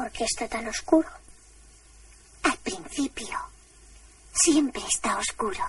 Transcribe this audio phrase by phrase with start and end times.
[0.00, 1.06] ¿Por qué está tan oscuro?
[2.44, 3.36] Al principio,
[4.32, 5.60] siempre está oscuro.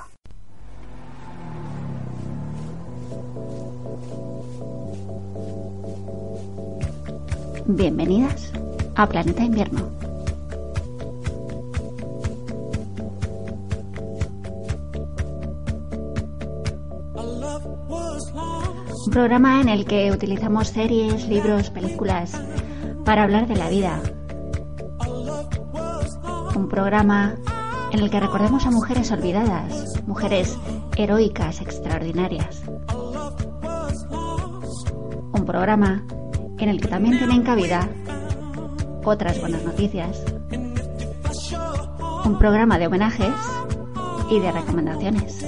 [7.66, 8.54] Bienvenidas
[8.96, 9.90] a Planeta Invierno.
[19.06, 22.32] Un programa en el que utilizamos series, libros, películas
[23.04, 24.02] para hablar de la vida.
[26.56, 27.36] Un programa
[27.92, 30.58] en el que recordemos a mujeres olvidadas, mujeres
[30.96, 32.64] heroicas, extraordinarias.
[35.34, 36.04] Un programa
[36.58, 37.88] en el que también tienen cabida
[39.04, 40.24] otras buenas noticias.
[42.26, 43.34] Un programa de homenajes
[44.30, 45.46] y de recomendaciones.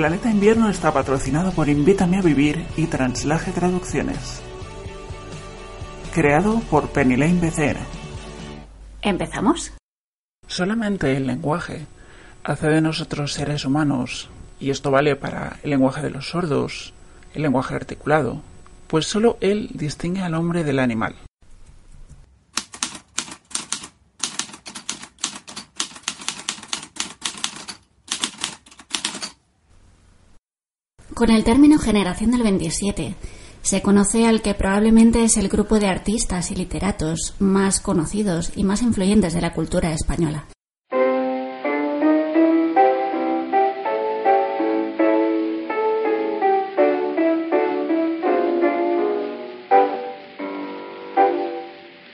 [0.00, 4.40] Planeta Invierno está patrocinado por Invítame a Vivir y Translaje Traducciones.
[6.14, 7.76] Creado por Penny Lane BCN.
[9.02, 9.74] ¿Empezamos?
[10.46, 11.84] Solamente el lenguaje
[12.44, 16.94] hace de nosotros seres humanos, y esto vale para el lenguaje de los sordos,
[17.34, 18.40] el lenguaje articulado,
[18.86, 21.14] pues solo él distingue al hombre del animal.
[31.20, 33.14] Con el término generación del 27
[33.60, 38.64] se conoce al que probablemente es el grupo de artistas y literatos más conocidos y
[38.64, 40.46] más influyentes de la cultura española.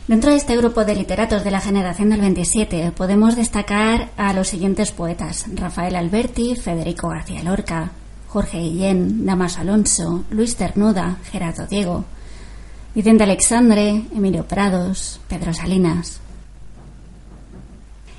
[0.08, 4.48] Dentro de este grupo de literatos de la generación del 27 podemos destacar a los
[4.48, 7.92] siguientes poetas: Rafael Alberti, Federico García Lorca,
[8.36, 12.04] Jorge Guillén, Damas Alonso, Luis Ternuda, Gerardo Diego,
[12.94, 16.20] Vicente Alexandre, Emilio Prados, Pedro Salinas.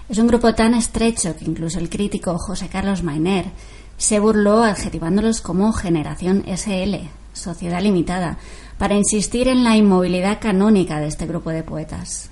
[0.09, 3.51] Es un grupo tan estrecho que incluso el crítico José Carlos Mainer
[3.99, 6.95] se burló adjetivándolos como Generación SL,
[7.33, 8.39] Sociedad Limitada,
[8.79, 12.31] para insistir en la inmovilidad canónica de este grupo de poetas.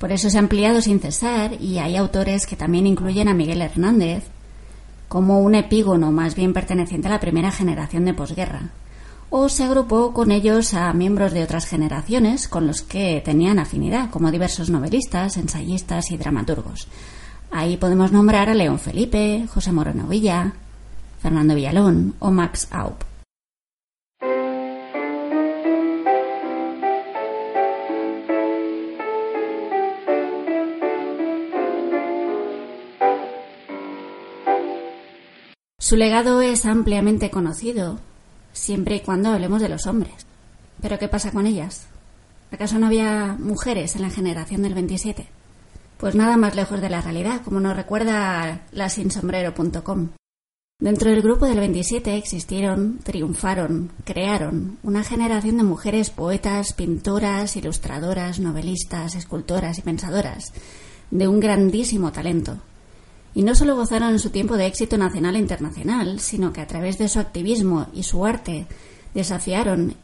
[0.00, 3.62] Por eso se ha ampliado sin cesar y hay autores que también incluyen a Miguel
[3.62, 4.24] Hernández
[5.08, 8.70] como un epígono más bien perteneciente a la primera generación de posguerra,
[9.30, 14.10] o se agrupó con ellos a miembros de otras generaciones con los que tenían afinidad,
[14.10, 16.88] como diversos novelistas, ensayistas y dramaturgos.
[17.50, 20.52] Ahí podemos nombrar a León Felipe, José Moreno Villa,
[21.20, 23.07] Fernando Villalón o Max Aup.
[35.88, 37.98] Su legado es ampliamente conocido,
[38.52, 40.26] siempre y cuando hablemos de los hombres.
[40.82, 41.86] Pero ¿qué pasa con ellas?
[42.50, 45.26] ¿Acaso no había mujeres en la generación del 27?
[45.96, 50.10] Pues nada más lejos de la realidad, como nos recuerda la sinsombrero.com.
[50.78, 58.40] Dentro del grupo del 27 existieron, triunfaron, crearon una generación de mujeres poetas, pintoras, ilustradoras,
[58.40, 60.52] novelistas, escultoras y pensadoras,
[61.10, 62.58] de un grandísimo talento,
[63.34, 66.66] y no solo gozaron en su tiempo de éxito nacional e internacional, sino que a
[66.66, 68.66] través de su activismo y su arte
[69.14, 69.94] desafiaron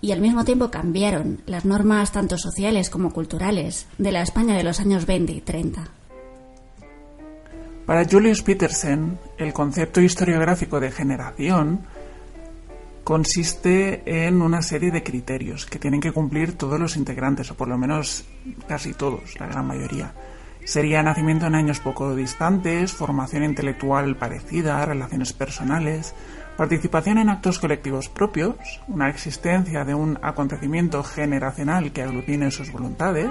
[0.00, 4.64] y al mismo tiempo cambiaron las normas tanto sociales como culturales de la España de
[4.64, 5.88] los años 20 y 30.
[7.86, 11.80] Para Julius Petersen, el concepto historiográfico de generación
[13.04, 17.68] consiste en una serie de criterios que tienen que cumplir todos los integrantes, o por
[17.68, 18.24] lo menos
[18.68, 20.12] casi todos, la gran mayoría.
[20.64, 26.14] Sería nacimiento en años poco distantes, formación intelectual parecida, relaciones personales,
[26.56, 28.54] participación en actos colectivos propios,
[28.86, 33.30] una existencia de un acontecimiento generacional que aglutine sus voluntades,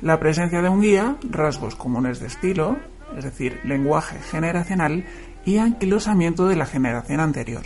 [0.00, 2.78] la presencia de un guía, rasgos comunes de estilo,
[3.16, 5.04] es decir, lenguaje generacional,
[5.46, 7.64] y anquilosamiento de la generación anterior.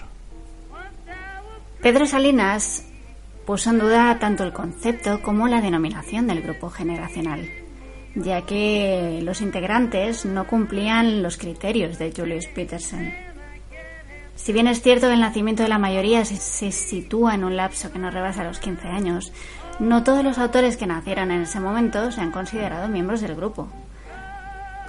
[1.80, 2.84] Pedro Salinas
[3.46, 7.48] puso en duda tanto el concepto como la denominación del grupo generacional
[8.22, 13.14] ya que los integrantes no cumplían los criterios de Julius Petersen.
[14.34, 17.90] Si bien es cierto que el nacimiento de la mayoría se, sitúa en un lapso
[17.90, 19.32] que no rebasa los 15 años,
[19.80, 23.68] no todos los autores que nacieron en ese momento se han considerado miembros del grupo.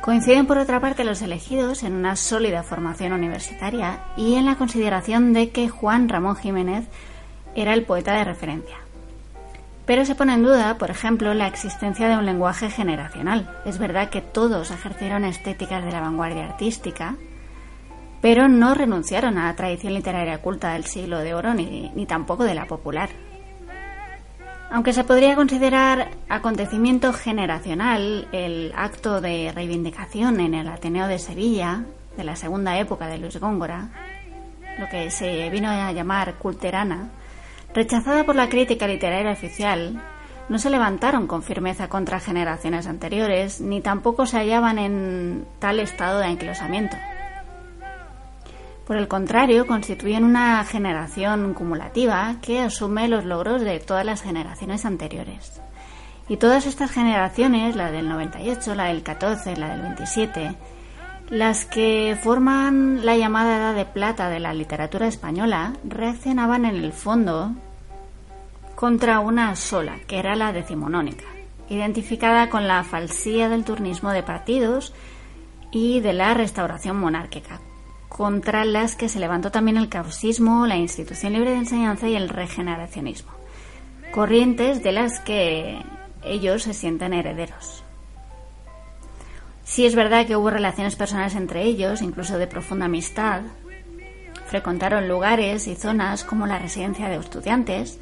[0.02, 5.34] Coinciden por otra parte los elegidos en una sólida formación universitaria y en la consideración
[5.34, 6.86] de que Juan Ramón Jiménez
[7.56, 8.78] era el poeta de referencia.
[9.90, 13.50] Pero se pone en duda, por ejemplo, la existencia de un lenguaje generacional.
[13.66, 17.16] Es verdad que todos ejercieron estéticas de la vanguardia artística,
[18.22, 22.44] pero no renunciaron a la tradición literaria culta del siglo de oro ni, ni tampoco
[22.44, 23.10] de la popular.
[24.70, 31.84] Aunque se podría considerar acontecimiento generacional el acto de reivindicación en el Ateneo de Sevilla
[32.16, 33.90] de la segunda época de Luis Góngora,
[34.78, 37.10] lo que se vino a llamar culterana,
[37.74, 40.02] Rechazada por la crítica literaria oficial,
[40.50, 46.20] no se levantaron con firmeza contra generaciones anteriores, ni tampoco se hallaban en tal estado
[46.20, 46.98] de anquilosamiento.
[48.88, 54.84] Por el contrario, constituyen una generación cumulativa que asume los logros de todas las generaciones
[54.84, 55.62] anteriores.
[56.28, 60.56] Y todas estas generaciones, la del 98, la del 14, la del 27,
[61.30, 66.92] las que forman la llamada Edad de Plata de la literatura española reaccionaban en el
[66.92, 67.52] fondo
[68.76, 71.26] contra una sola, que era la decimonónica,
[71.70, 74.94] identificada con la falsía del turnismo de partidos
[75.72, 77.60] y de la restauración monárquica,
[78.08, 82.30] contra las que se levantó también el causismo, la institución libre de enseñanza y el
[82.30, 83.32] regeneracionismo,
[84.12, 85.78] corrientes de las que
[86.24, 87.84] ellos se sienten herederos.
[89.70, 93.44] Sí es verdad que hubo relaciones personales entre ellos, incluso de profunda amistad.
[94.48, 98.00] Frecuentaron lugares y zonas como la residencia de estudiantes.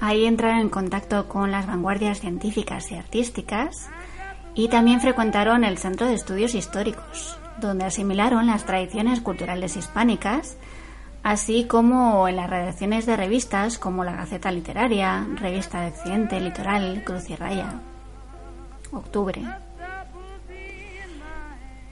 [0.00, 3.88] Ahí entraron en contacto con las vanguardias científicas y artísticas.
[4.54, 10.58] Y también frecuentaron el Centro de Estudios Históricos, donde asimilaron las tradiciones culturales hispánicas,
[11.22, 17.02] así como en las redacciones de revistas como la Gaceta Literaria, Revista de Occidente, Litoral,
[17.02, 17.80] Cruz y Raya,
[18.92, 19.42] Octubre.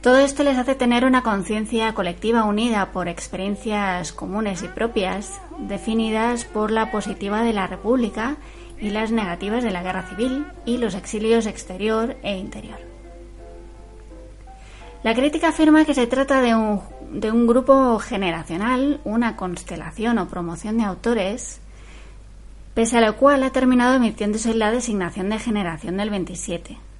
[0.03, 6.45] Todo esto les hace tener una conciencia colectiva unida por experiencias comunes y propias, definidas
[6.45, 8.37] por la positiva de la República
[8.81, 12.81] y las negativas de la guerra civil y los exilios exterior e interior.
[15.05, 16.81] La crítica afirma que se trata de un,
[17.13, 21.61] de un grupo generacional, una constelación o promoción de autores,
[22.75, 26.92] pese a lo cual ha terminado emitiéndose la designación de generación del 27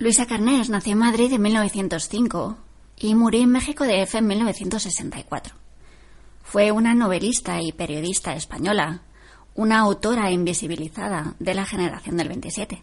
[0.00, 2.56] Luisa Carnés nació en Madrid en 1905
[2.96, 5.54] y murió en México de F en 1964.
[6.42, 9.02] Fue una novelista y periodista española,
[9.54, 12.82] una autora invisibilizada de la generación del 27.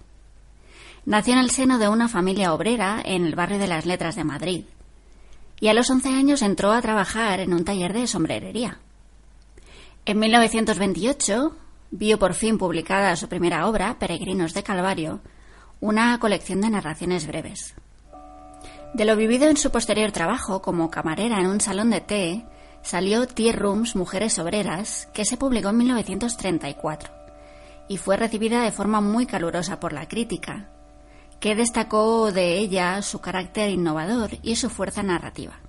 [1.06, 4.24] Nació en el seno de una familia obrera en el barrio de las Letras de
[4.24, 4.66] Madrid
[5.60, 8.78] y a los 11 años entró a trabajar en un taller de sombrerería.
[10.06, 11.56] En 1928
[11.90, 15.20] vio por fin publicada su primera obra, Peregrinos de Calvario,
[15.80, 17.76] una colección de narraciones breves.
[18.94, 22.46] De lo vivido en su posterior trabajo como camarera en un salón de té,
[22.82, 27.14] salió Tea Rooms Mujeres Obreras, que se publicó en 1934,
[27.90, 30.70] y fue recibida de forma muy calurosa por la crítica,
[31.40, 35.60] que destacó de ella su carácter innovador y su fuerza narrativa.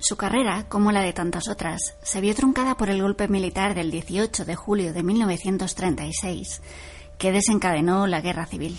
[0.00, 3.90] Su carrera, como la de tantas otras, se vio truncada por el golpe militar del
[3.90, 6.62] 18 de julio de 1936,
[7.18, 8.78] que desencadenó la guerra civil.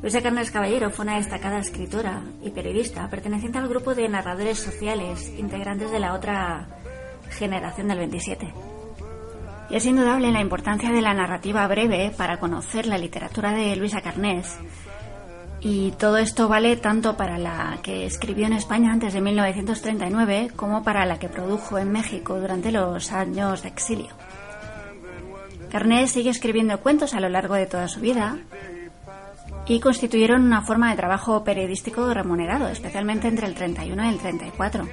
[0.00, 5.32] Luisa Carnes Caballero fue una destacada escritora y periodista perteneciente al grupo de narradores sociales
[5.36, 6.68] integrantes de la otra
[7.30, 8.54] generación del 27.
[9.70, 14.00] Y es indudable la importancia de la narrativa breve para conocer la literatura de Luisa
[14.00, 14.56] Carnés.
[15.60, 20.84] Y todo esto vale tanto para la que escribió en España antes de 1939 como
[20.84, 24.14] para la que produjo en México durante los años de exilio.
[25.72, 28.38] Carnés sigue escribiendo cuentos a lo largo de toda su vida
[29.68, 34.88] y constituyeron una forma de trabajo periodístico remunerado, especialmente entre el 31 y el 34,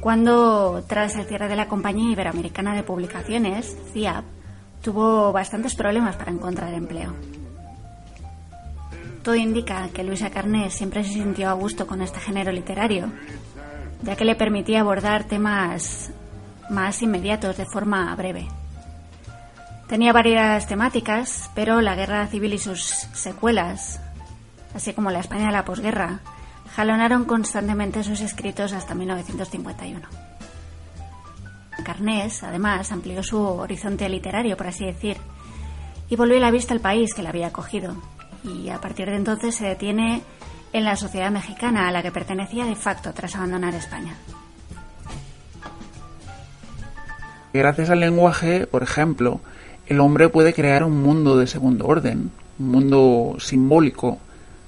[0.00, 4.24] cuando, tras el cierre de la compañía iberoamericana de publicaciones, CIAP,
[4.82, 7.14] tuvo bastantes problemas para encontrar empleo.
[9.22, 13.12] Todo indica que Luisa Carnés siempre se sintió a gusto con este género literario,
[14.02, 16.10] ya que le permitía abordar temas
[16.70, 18.48] más inmediatos de forma breve.
[19.90, 24.00] Tenía varias temáticas, pero la guerra civil y sus secuelas,
[24.72, 26.20] así como la España de la posguerra,
[26.76, 30.00] jalonaron constantemente sus escritos hasta 1951.
[31.84, 35.16] Carnés, además, amplió su horizonte literario, por así decir,
[36.08, 37.96] y volvió la vista al país que la había acogido,
[38.44, 40.22] y a partir de entonces se detiene
[40.72, 44.14] en la sociedad mexicana a la que pertenecía de facto tras abandonar España.
[47.52, 49.40] Gracias al lenguaje, por ejemplo,
[49.86, 54.18] el hombre puede crear un mundo de segundo orden, un mundo simbólico,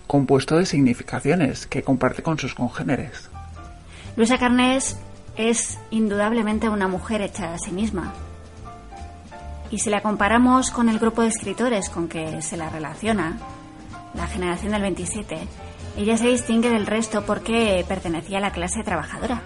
[0.07, 3.31] compuesto de significaciones que comparte con sus congéneres.
[4.17, 4.97] Luisa Carnés
[5.37, 8.13] es indudablemente una mujer hecha a sí misma.
[9.71, 13.39] Y si la comparamos con el grupo de escritores con que se la relaciona,
[14.15, 15.39] la generación del 27,
[15.97, 19.43] ella se distingue del resto porque pertenecía a la clase trabajadora.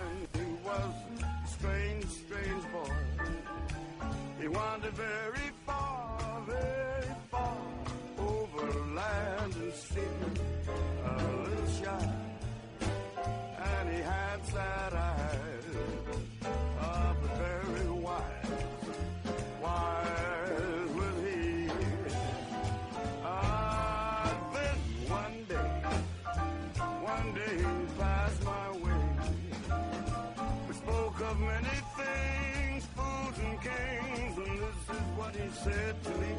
[35.66, 36.32] Said to me,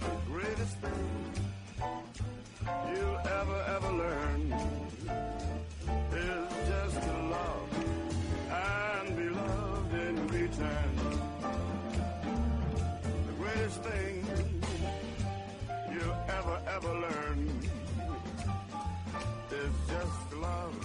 [0.00, 1.06] the greatest thing
[2.90, 4.52] you'll ever, ever learn
[6.12, 7.68] is just to love
[8.50, 10.92] and be loved in return.
[13.28, 14.26] The greatest thing
[15.90, 17.38] you'll ever, ever learn
[19.62, 20.76] is just to love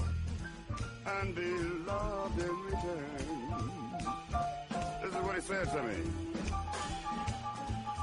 [1.17, 1.51] and be
[1.91, 3.25] loved in return.
[5.01, 6.28] This is what he said to me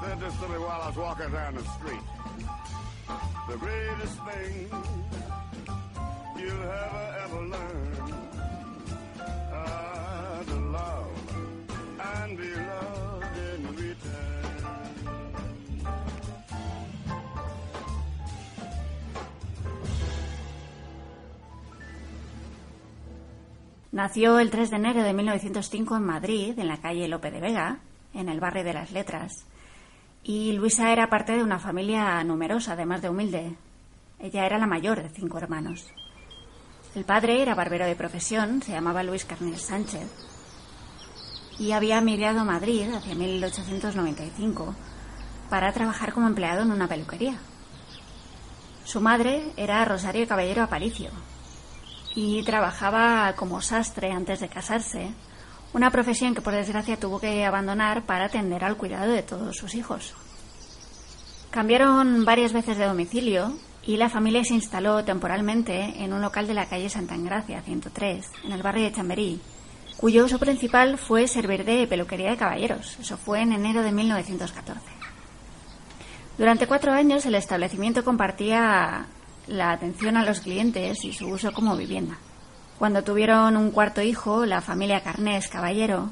[0.01, 2.05] said this to me while I was walking down the street.
[3.49, 4.69] The greatest thing
[6.37, 8.13] you'll ever, ever learn
[9.53, 11.17] uh, to love
[12.13, 14.27] and be loved in return.
[23.91, 27.79] Nació el 3 de enero de 1905 en Madrid, en la calle Lope de Vega,
[28.13, 29.47] en el barrio de las Letras.
[30.27, 33.55] Y Luisa era parte de una familia numerosa, además de humilde.
[34.19, 35.87] Ella era la mayor de cinco hermanos.
[36.95, 40.05] El padre era barbero de profesión, se llamaba Luis Carnel Sánchez,
[41.57, 44.75] y había emigrado a Madrid hacia 1895
[45.49, 47.37] para trabajar como empleado en una peluquería.
[48.83, 51.09] Su madre era Rosario Caballero Aparicio
[52.15, 55.13] y trabajaba como sastre antes de casarse
[55.73, 59.75] una profesión que por desgracia tuvo que abandonar para atender al cuidado de todos sus
[59.75, 60.13] hijos.
[61.51, 66.53] Cambiaron varias veces de domicilio y la familia se instaló temporalmente en un local de
[66.53, 69.39] la calle Santa Engracia 103, en el barrio de Chamberí,
[69.97, 72.97] cuyo uso principal fue servir de peluquería de caballeros.
[72.99, 74.81] Eso fue en enero de 1914.
[76.37, 79.07] Durante cuatro años el establecimiento compartía
[79.47, 82.17] la atención a los clientes y su uso como vivienda.
[82.77, 86.11] Cuando tuvieron un cuarto hijo, la familia Carnés Caballero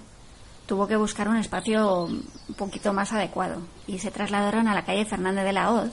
[0.66, 5.06] tuvo que buscar un espacio un poquito más adecuado y se trasladaron a la calle
[5.06, 5.92] Fernández de la Hoz,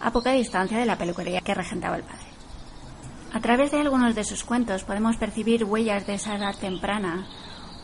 [0.00, 2.26] a poca distancia de la peluquería que regentaba el padre.
[3.32, 7.26] A través de algunos de sus cuentos podemos percibir huellas de esa edad temprana,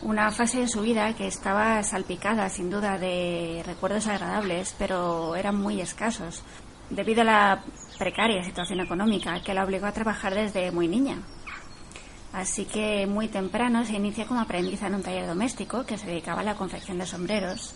[0.03, 5.55] una fase de su vida que estaba salpicada sin duda de recuerdos agradables, pero eran
[5.55, 6.43] muy escasos,
[6.91, 7.63] debido a la
[7.97, 11.17] precaria situación económica que la obligó a trabajar desde muy niña.
[12.33, 16.41] Así que muy temprano se inicia como aprendiz en un taller doméstico que se dedicaba
[16.41, 17.73] a la confección de sombreros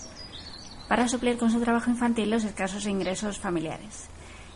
[0.88, 4.08] para suplir con su trabajo infantil los escasos ingresos familiares.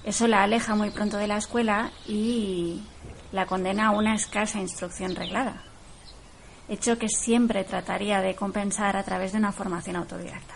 [0.04, 2.82] Eso la aleja muy pronto de la escuela y
[3.32, 5.64] la condena a una escasa instrucción reglada,
[6.70, 10.56] hecho que siempre trataría de compensar a través de una formación autodidacta.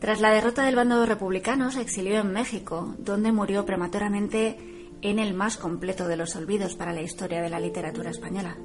[0.00, 5.34] Tras la derrota del bando republicano se exilió en México, donde murió prematuramente en el
[5.34, 8.56] más completo de los olvidos para la historia de la literatura española.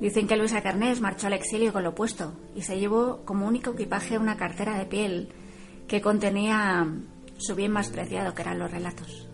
[0.00, 3.72] Dicen que Luisa Carnés marchó al exilio con lo opuesto y se llevó como único
[3.72, 5.28] equipaje una cartera de piel
[5.88, 6.86] que contenía
[7.36, 9.27] su bien más preciado, que eran los relatos.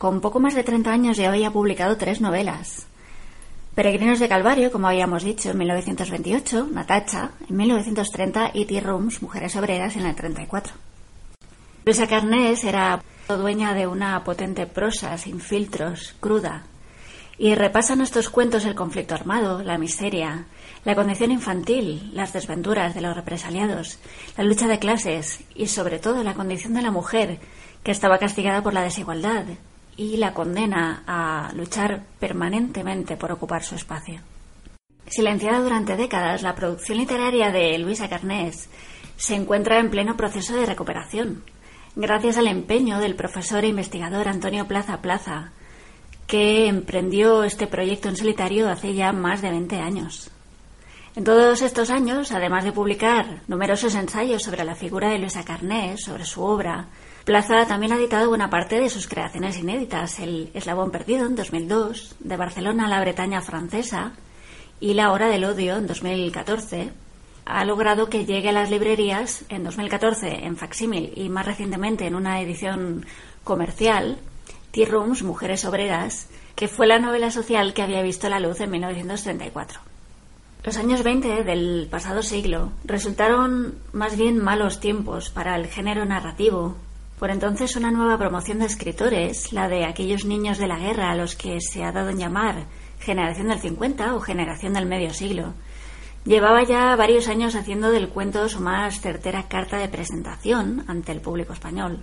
[0.00, 2.86] Con poco más de 30 años ya había publicado tres novelas.
[3.74, 9.56] Peregrinos de Calvario, como habíamos dicho, en 1928, Natacha, en 1930 y Tea Rooms, Mujeres
[9.56, 10.72] Obreras, en el 34.
[11.84, 16.62] Luisa Carnés era dueña de una potente prosa, sin filtros, cruda,
[17.36, 20.46] y repasa en estos cuentos el conflicto armado, la miseria,
[20.86, 23.98] la condición infantil, las desventuras de los represaliados,
[24.38, 27.38] la lucha de clases y sobre todo la condición de la mujer,
[27.84, 29.44] que estaba castigada por la desigualdad,
[30.00, 34.22] y la condena a luchar permanentemente por ocupar su espacio.
[35.06, 38.70] Silenciada durante décadas, la producción literaria de Luisa Carnés
[39.18, 41.44] se encuentra en pleno proceso de recuperación,
[41.96, 45.52] gracias al empeño del profesor e investigador Antonio Plaza Plaza,
[46.26, 50.30] que emprendió este proyecto en solitario hace ya más de 20 años.
[51.14, 56.04] En todos estos años, además de publicar numerosos ensayos sobre la figura de Luisa Carnés,
[56.04, 56.88] sobre su obra,
[57.24, 62.16] Plaza también ha editado buena parte de sus creaciones inéditas, El Eslabón Perdido en 2002,
[62.18, 64.12] De Barcelona a la Bretaña francesa
[64.80, 66.90] y La Hora del Odio en 2014.
[67.44, 72.14] Ha logrado que llegue a las librerías en 2014 en facsímil y más recientemente en
[72.14, 73.04] una edición
[73.44, 74.18] comercial,
[74.70, 78.70] Tea Rooms, Mujeres Obreras, que fue la novela social que había visto la luz en
[78.70, 79.80] 1934.
[80.64, 86.76] Los años 20 del pasado siglo resultaron más bien malos tiempos para el género narrativo,
[87.20, 91.14] por entonces una nueva promoción de escritores, la de aquellos niños de la guerra a
[91.14, 92.64] los que se ha dado en llamar
[92.98, 95.52] generación del 50 o generación del medio siglo,
[96.24, 101.20] llevaba ya varios años haciendo del cuento su más certera carta de presentación ante el
[101.20, 101.98] público español.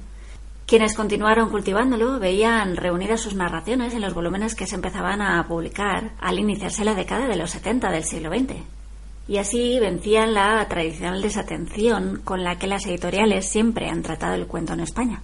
[0.68, 6.12] Quienes continuaron cultivándolo veían reunidas sus narraciones en los volúmenes que se empezaban a publicar
[6.20, 8.77] al iniciarse la década de los 70 del siglo XX.
[9.28, 14.48] Y así vencían la tradicional desatención con la que las editoriales siempre han tratado el
[14.48, 15.22] cuento en España.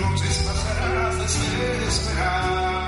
[0.00, 2.79] nos desplazarás desesperado.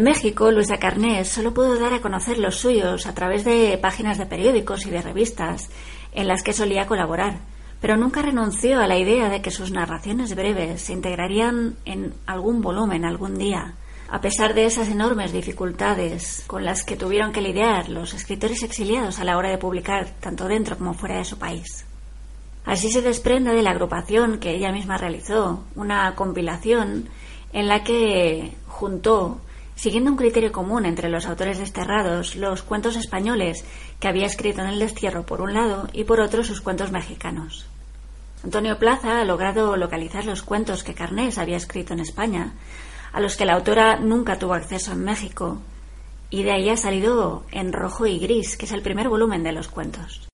[0.00, 4.16] En México, Luisa Carnés solo pudo dar a conocer los suyos a través de páginas
[4.16, 5.68] de periódicos y de revistas
[6.14, 7.40] en las que solía colaborar,
[7.82, 12.62] pero nunca renunció a la idea de que sus narraciones breves se integrarían en algún
[12.62, 13.74] volumen algún día,
[14.08, 19.18] a pesar de esas enormes dificultades con las que tuvieron que lidiar los escritores exiliados
[19.18, 21.84] a la hora de publicar tanto dentro como fuera de su país.
[22.64, 27.10] Así se desprende de la agrupación que ella misma realizó, una compilación
[27.52, 29.42] en la que juntó
[29.80, 33.64] siguiendo un criterio común entre los autores desterrados, los cuentos españoles
[33.98, 37.66] que había escrito en el destierro por un lado y por otro sus cuentos mexicanos.
[38.44, 42.52] Antonio Plaza ha logrado localizar los cuentos que Carnés había escrito en España,
[43.10, 45.62] a los que la autora nunca tuvo acceso en México,
[46.28, 49.52] y de ahí ha salido En Rojo y Gris, que es el primer volumen de
[49.52, 50.28] los cuentos.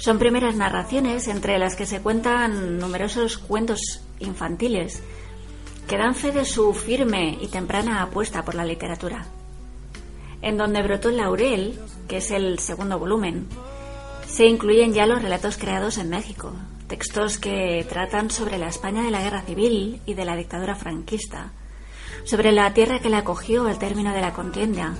[0.00, 5.02] Son primeras narraciones entre las que se cuentan numerosos cuentos infantiles
[5.86, 9.26] que dan fe de su firme y temprana apuesta por la literatura.
[10.40, 13.46] En donde brotó el laurel, que es el segundo volumen,
[14.26, 16.54] se incluyen ya los relatos creados en México,
[16.88, 21.52] textos que tratan sobre la España de la Guerra Civil y de la dictadura franquista,
[22.24, 24.94] sobre la tierra que la acogió al término de la contienda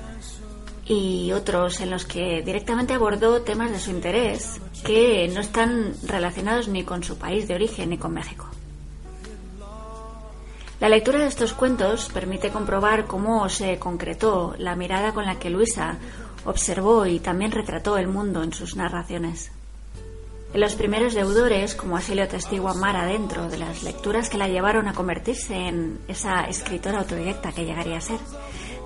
[0.90, 6.66] y otros en los que directamente abordó temas de su interés que no están relacionados
[6.66, 8.48] ni con su país de origen ni con México.
[10.81, 15.48] La lectura de estos cuentos permite comprobar cómo se concretó la mirada con la que
[15.48, 15.96] Luisa
[16.44, 19.53] observó y también retrató el mundo en sus narraciones.
[20.53, 24.48] En los primeros deudores, como así lo testigua Mara dentro de las lecturas que la
[24.48, 28.18] llevaron a convertirse en esa escritora autodidacta que llegaría a ser,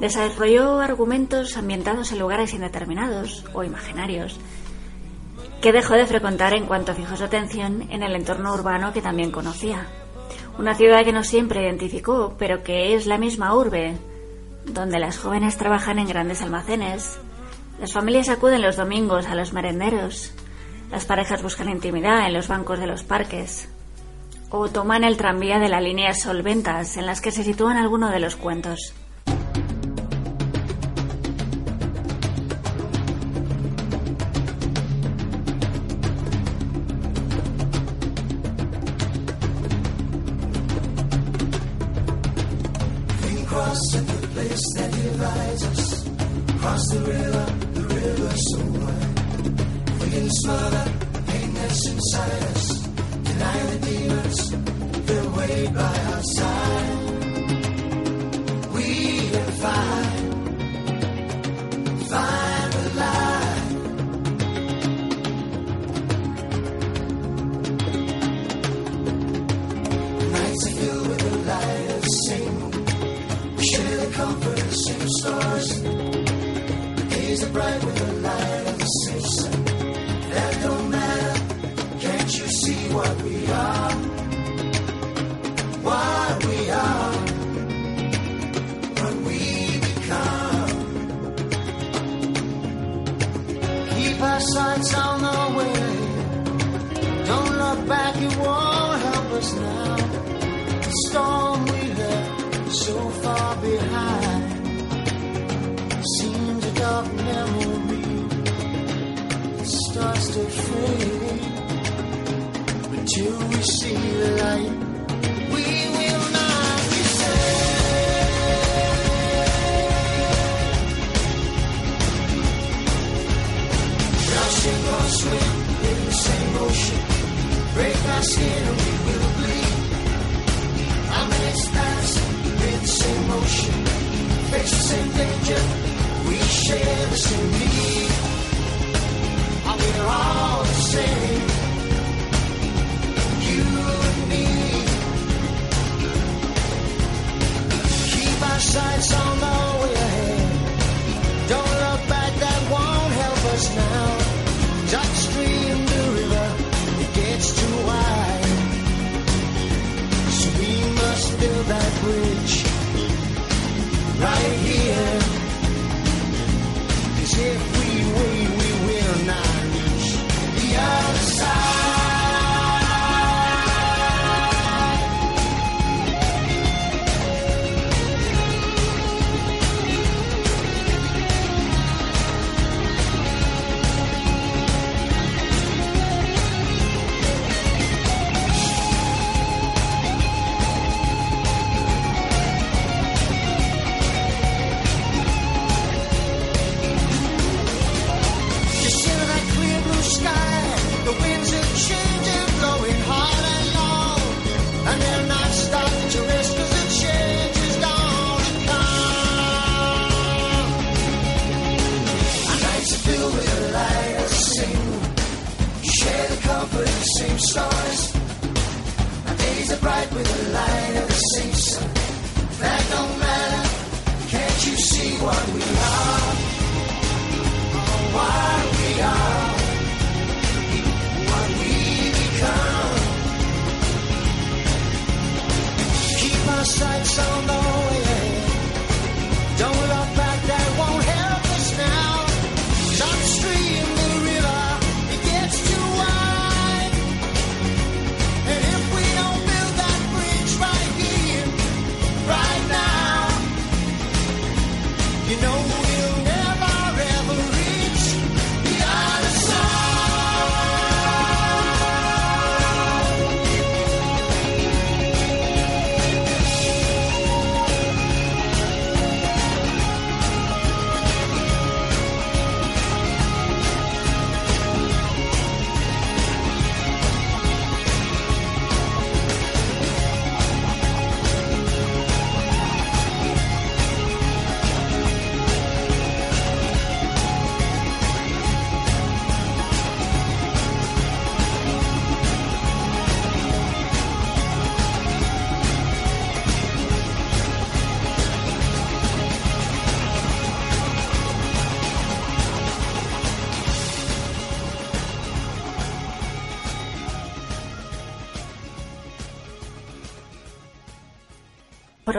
[0.01, 4.39] desarrolló argumentos ambientados en lugares indeterminados o imaginarios,
[5.61, 9.31] que dejó de frecuentar en cuanto fijó su atención en el entorno urbano que también
[9.31, 9.87] conocía.
[10.59, 13.97] Una ciudad que no siempre identificó, pero que es la misma urbe,
[14.67, 17.19] donde las jóvenes trabajan en grandes almacenes,
[17.81, 20.33] las familias acuden los domingos a los merenderos,
[20.91, 23.69] las parejas buscan intimidad en los bancos de los parques,
[24.51, 28.21] o toman el tranvía de la línea Solventas, en las que se sitúan algunos de
[28.21, 28.95] los cuentos.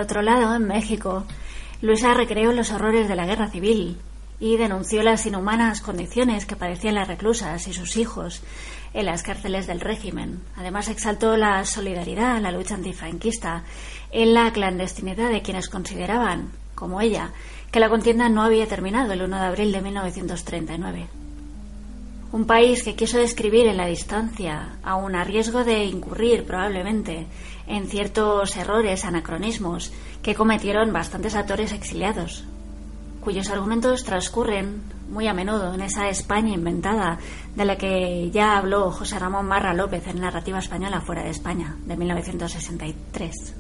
[0.06, 1.26] Otro lado, en México,
[1.82, 3.98] Luisa recreó los horrores de la guerra civil
[4.40, 8.44] y denunció las inhumanas condiciones que padecían las reclusas y sus hijos
[8.94, 10.42] en las cárceles del régimen.
[10.58, 13.64] Además, exaltó la solidaridad, la lucha antifranquista
[14.12, 17.32] en la clandestinidad de quienes consideraban, como ella,
[17.72, 21.08] que la contienda no había terminado el 1 de abril de 1939.
[22.32, 27.26] Un país que quiso describir en la distancia, aun a riesgo de incurrir probablemente
[27.68, 32.44] en ciertos errores, anacronismos que cometieron bastantes actores exiliados,
[33.22, 37.18] cuyos argumentos transcurren muy a menudo en esa España inventada
[37.56, 41.76] de la que ya habló José Ramón Marra López en Narrativa Española fuera de España,
[41.86, 43.56] de 1963.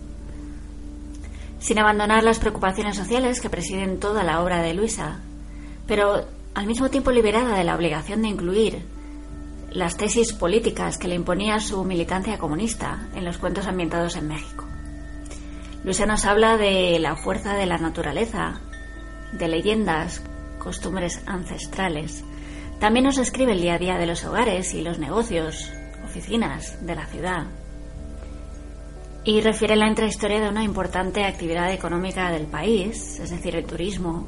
[1.59, 5.19] Sin abandonar las preocupaciones sociales que presiden toda la obra de Luisa,
[5.87, 8.94] pero al mismo tiempo liberada de la obligación de incluir
[9.75, 14.65] las tesis políticas que le imponía su militancia comunista en los cuentos ambientados en México.
[15.83, 18.61] Luisa nos habla de la fuerza de la naturaleza,
[19.33, 20.23] de leyendas,
[20.59, 22.23] costumbres ancestrales.
[22.79, 25.69] También nos escribe el día a día de los hogares y los negocios,
[26.05, 27.45] oficinas de la ciudad.
[29.25, 34.25] Y refiere la intrahistoria de una importante actividad económica del país, es decir, el turismo,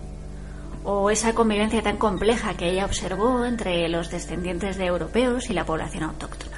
[0.83, 5.65] o esa convivencia tan compleja que ella observó entre los descendientes de europeos y la
[5.65, 6.57] población autóctona.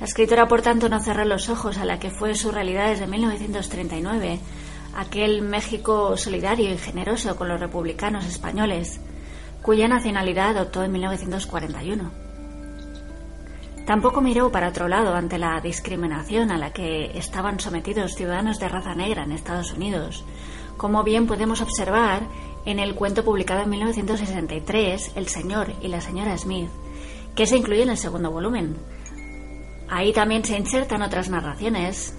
[0.00, 3.06] La escritora, por tanto, no cerró los ojos a la que fue su realidad desde
[3.06, 4.40] 1939,
[4.96, 9.00] aquel México solidario y generoso con los republicanos españoles,
[9.60, 12.10] cuya nacionalidad adoptó en 1941.
[13.86, 18.68] Tampoco miró para otro lado ante la discriminación a la que estaban sometidos ciudadanos de
[18.68, 20.24] raza negra en Estados Unidos,
[20.80, 22.22] como bien podemos observar
[22.64, 26.70] en el cuento publicado en 1963, El señor y la señora Smith,
[27.36, 28.78] que se incluye en el segundo volumen.
[29.90, 32.14] Ahí también se insertan otras narraciones,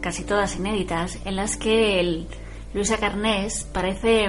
[0.00, 2.28] casi todas inéditas, en las que
[2.72, 4.28] Luisa Carnés parece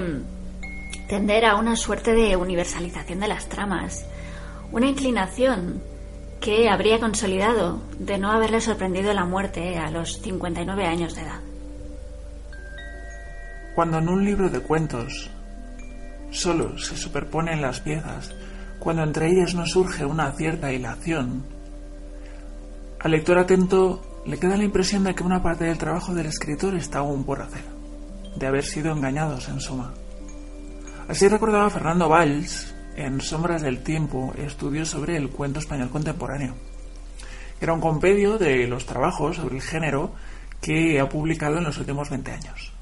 [1.07, 4.07] tender a una suerte de universalización de las tramas,
[4.71, 5.83] una inclinación
[6.41, 11.46] que habría consolidado de no haberle sorprendido la muerte a los 59 años de edad.
[13.77, 15.29] Cuando en un libro de cuentos
[16.31, 18.33] solo se superponen las piezas,
[18.79, 21.45] cuando entre ellas no surge una cierta hilación,
[22.99, 26.75] al lector atento le queda la impresión de que una parte del trabajo del escritor
[26.75, 27.61] está aún por hacer,
[28.35, 29.93] de haber sido engañados en suma.
[31.07, 36.55] Así recordaba Fernando Valls en Sombras del Tiempo, estudios sobre el cuento español contemporáneo.
[37.61, 40.15] Era un compendio de los trabajos sobre el género
[40.61, 42.76] que ha publicado en los últimos 20 años.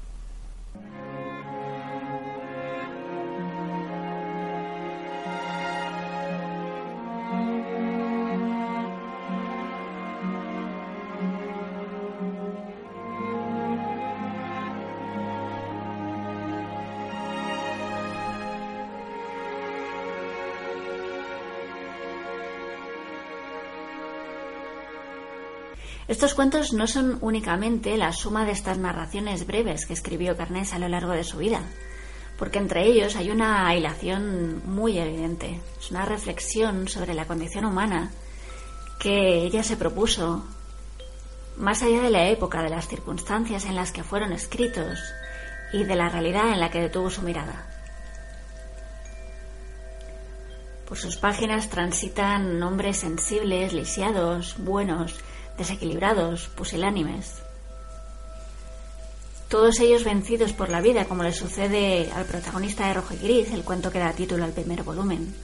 [26.08, 30.78] Estos cuentos no son únicamente la suma de estas narraciones breves que escribió Carnés a
[30.78, 31.60] lo largo de su vida,
[32.38, 35.60] porque entre ellos hay una hilación muy evidente.
[35.80, 38.12] Es una reflexión sobre la condición humana
[39.00, 40.44] que ella se propuso,
[41.56, 45.00] más allá de la época, de las circunstancias en las que fueron escritos
[45.72, 47.66] y de la realidad en la que detuvo su mirada.
[50.86, 55.16] Por sus páginas transitan hombres sensibles, lisiados, buenos,
[55.56, 57.42] desequilibrados, pusilánimes.
[59.48, 63.52] Todos ellos vencidos por la vida, como le sucede al protagonista de Rojo y Gris,
[63.52, 65.34] el cuento que da título al primer volumen.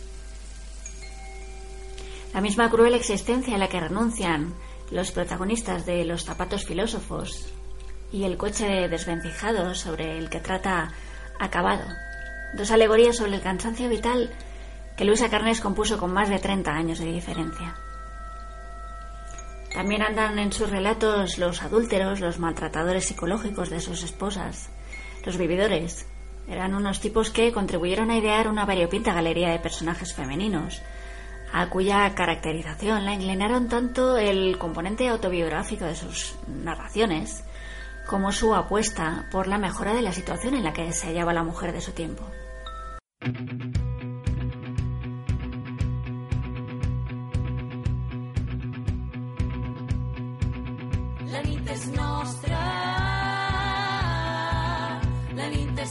[2.35, 4.55] La misma cruel existencia a la que renuncian
[4.91, 7.47] los protagonistas de Los zapatos filósofos
[8.11, 10.93] y el coche desvencijado sobre el que trata
[11.39, 11.87] Acabado.
[12.55, 14.31] Dos alegorías sobre el cansancio vital
[14.97, 17.75] que Luisa Carnes compuso con más de 30 años de diferencia.
[19.75, 24.69] También andan en sus relatos los adúlteros, los maltratadores psicológicos de sus esposas,
[25.25, 26.07] los vividores.
[26.47, 30.83] Eran unos tipos que contribuyeron a idear una variopinta galería de personajes femeninos,
[31.53, 37.45] a cuya caracterización la inclinaron tanto el componente autobiográfico de sus narraciones
[38.07, 41.45] como su apuesta por la mejora de la situación en la que se hallaba la
[41.45, 42.25] mujer de su tiempo.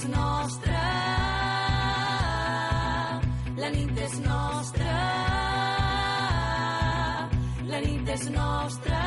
[0.02, 0.82] és nostra,
[3.58, 4.96] la nit és nostra,
[7.70, 9.01] la nit és nostra.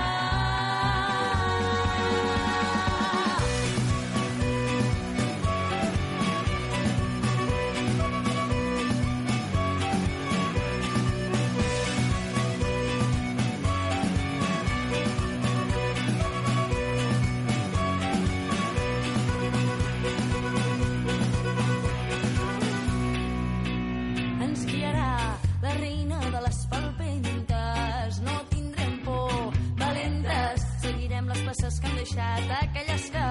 [31.64, 33.24] Peces que han deixat aquelles que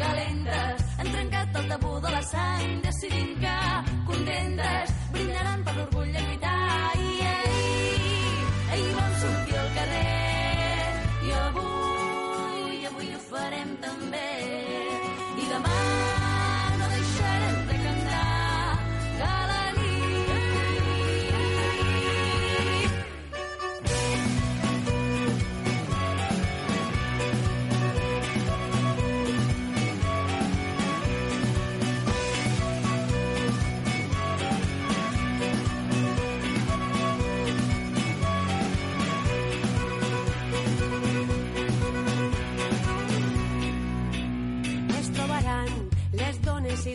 [0.00, 0.84] calentes?
[0.98, 3.65] Han trencat el tabú de la sang decidint que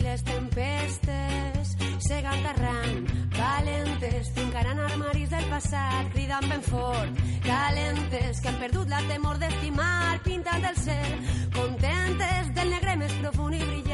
[0.00, 1.76] les tempestes.
[2.02, 9.00] Segant arran valentes trencaran armaris del passat cridant ben fort calentes que han perdut la
[9.08, 11.12] temor d'estimar pintant el cel
[11.54, 13.91] contentes del negre més profund i brillant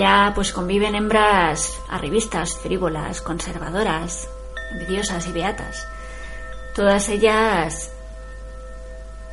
[0.00, 4.30] ella pues conviven hembras arribistas, frívolas, conservadoras,
[4.72, 5.86] envidiosas y beatas.
[6.74, 7.92] Todas ellas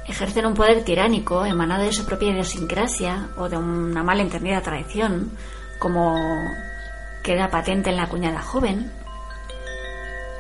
[0.06, 5.32] ejercen un poder tiránico emanado de su propia idiosincrasia o de una malentendida tradición,
[5.80, 6.18] como
[7.24, 8.92] queda patente en la cuñada joven,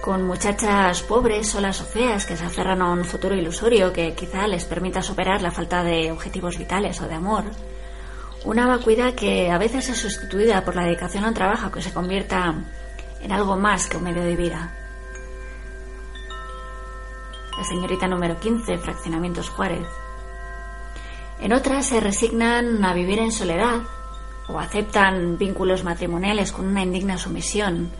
[0.01, 4.45] con muchachas pobres, solas o feas, que se aferran a un futuro ilusorio que quizá
[4.47, 7.45] les permita superar la falta de objetivos vitales o de amor.
[8.47, 11.91] Una vacuidad que a veces es sustituida por la dedicación a un trabajo que se
[11.91, 12.55] convierta
[13.21, 14.73] en algo más que un medio de vida.
[17.57, 19.85] La señorita número 15, Fraccionamientos Juárez.
[21.41, 23.81] En otras se resignan a vivir en soledad
[24.47, 27.91] o aceptan vínculos matrimoniales con una indigna sumisión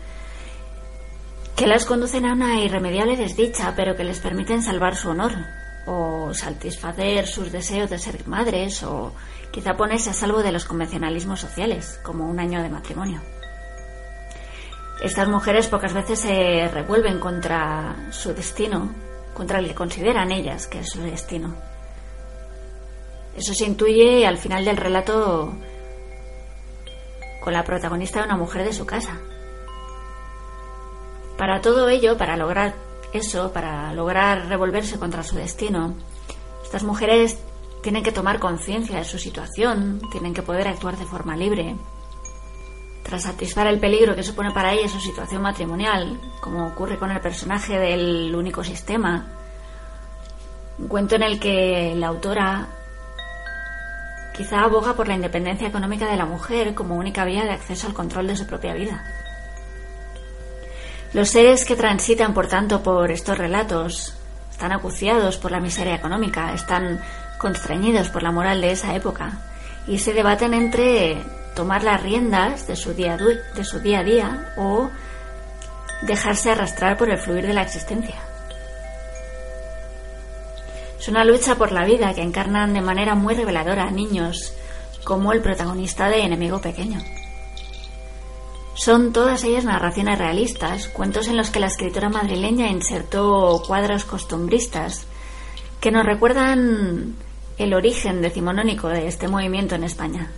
[1.56, 5.34] que las conducen a una irremediable desdicha, pero que les permiten salvar su honor
[5.84, 9.12] o satisfacer sus deseos de ser madres o
[9.50, 13.20] quizá ponerse a salvo de los convencionalismos sociales, como un año de matrimonio.
[15.02, 18.92] Estas mujeres pocas veces se revuelven contra su destino,
[19.32, 21.54] contra el que consideran ellas que es su destino.
[23.36, 25.54] Eso se intuye al final del relato
[27.40, 29.16] con la protagonista de una mujer de su casa.
[31.36, 32.74] Para todo ello, para lograr
[33.12, 35.94] eso, para lograr revolverse contra su destino,
[36.64, 37.38] estas mujeres
[37.82, 41.76] tienen que tomar conciencia de su situación, tienen que poder actuar de forma libre.
[43.02, 47.20] Tras satisfacer el peligro que supone para ellas su situación matrimonial, como ocurre con el
[47.20, 49.26] personaje del único sistema,
[50.78, 52.68] un cuento en el que la autora
[54.36, 57.94] quizá aboga por la independencia económica de la mujer como única vía de acceso al
[57.94, 59.04] control de su propia vida.
[61.12, 64.14] Los seres que transitan, por tanto, por estos relatos
[64.50, 67.00] están acuciados por la miseria económica, están
[67.38, 69.38] constreñidos por la moral de esa época
[69.86, 71.22] y se debaten entre
[71.54, 74.90] tomar las riendas de su día, de su día a día o
[76.02, 78.16] dejarse arrastrar por el fluir de la existencia.
[80.98, 84.52] Es una lucha por la vida que encarnan de manera muy reveladora a niños
[85.04, 87.00] como el protagonista de Enemigo Pequeño.
[88.74, 95.06] Son todas ellas narraciones realistas, cuentos en los que la escritora madrileña insertó cuadros costumbristas
[95.80, 97.16] que nos recuerdan
[97.58, 100.30] el origen decimonónico de este movimiento en España.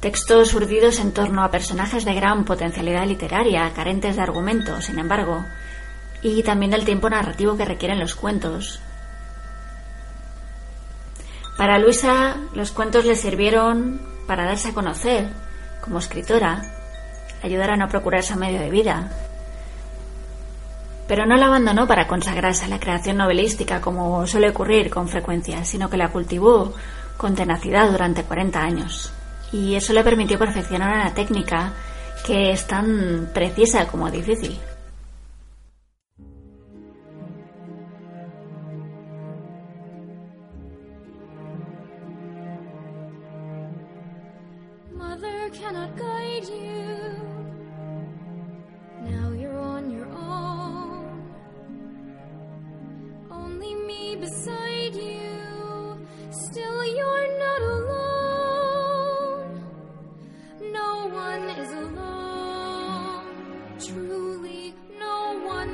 [0.00, 5.44] Textos urdidos en torno a personajes de gran potencialidad literaria, carentes de argumentos, sin embargo,
[6.22, 8.80] y también del tiempo narrativo que requieren los cuentos.
[11.58, 15.28] Para Luisa, los cuentos le sirvieron para darse a conocer
[15.82, 16.62] como escritora,
[17.42, 19.10] ayudar a no procurarse un medio de vida.
[21.10, 25.64] Pero no la abandonó para consagrarse a la creación novelística como suele ocurrir con frecuencia,
[25.64, 26.72] sino que la cultivó
[27.16, 29.12] con tenacidad durante 40 años
[29.50, 31.72] y eso le permitió perfeccionar una técnica
[32.24, 34.56] que es tan precisa como difícil.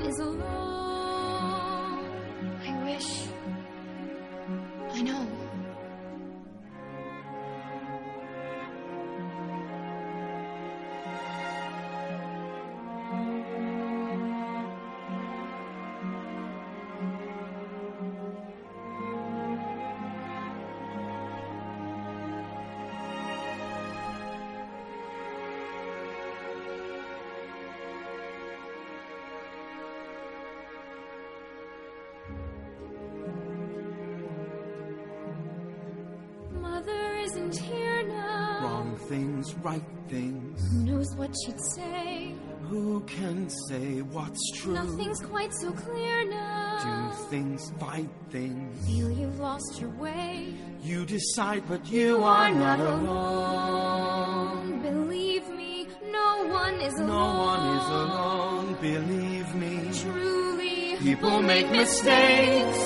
[0.07, 0.66] Is alone.
[39.37, 40.73] Things, right things.
[40.73, 42.35] Who knows what she'd say?
[42.69, 44.75] Who can say what's true?
[44.75, 47.11] Nothing's quite so clear now.
[47.11, 48.87] Do things, fight things.
[48.87, 50.55] Feel you've lost your way.
[50.83, 54.81] You decide, but you are not alone.
[54.83, 57.09] Believe me, no one is alone.
[57.09, 59.91] No one is alone, believe me.
[60.01, 62.79] Truly, People make mistakes.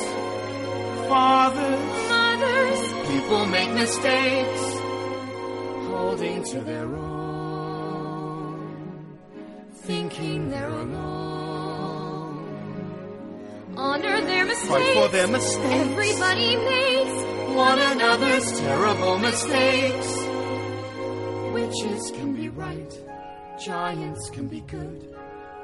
[1.09, 4.70] Fathers, mothers, people make mistakes.
[6.41, 8.61] Holding to their own.
[9.74, 12.47] Thinking they're alone.
[13.76, 14.68] honor their mistakes.
[14.68, 15.64] Fight for their mistakes.
[15.64, 17.22] Everybody makes
[17.55, 20.16] one another's terrible mistakes.
[21.53, 22.93] Witches can be right,
[23.62, 25.14] giants can be good.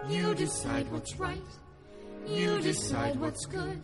[0.08, 1.50] You decide what's right,
[2.26, 3.80] you decide what's good.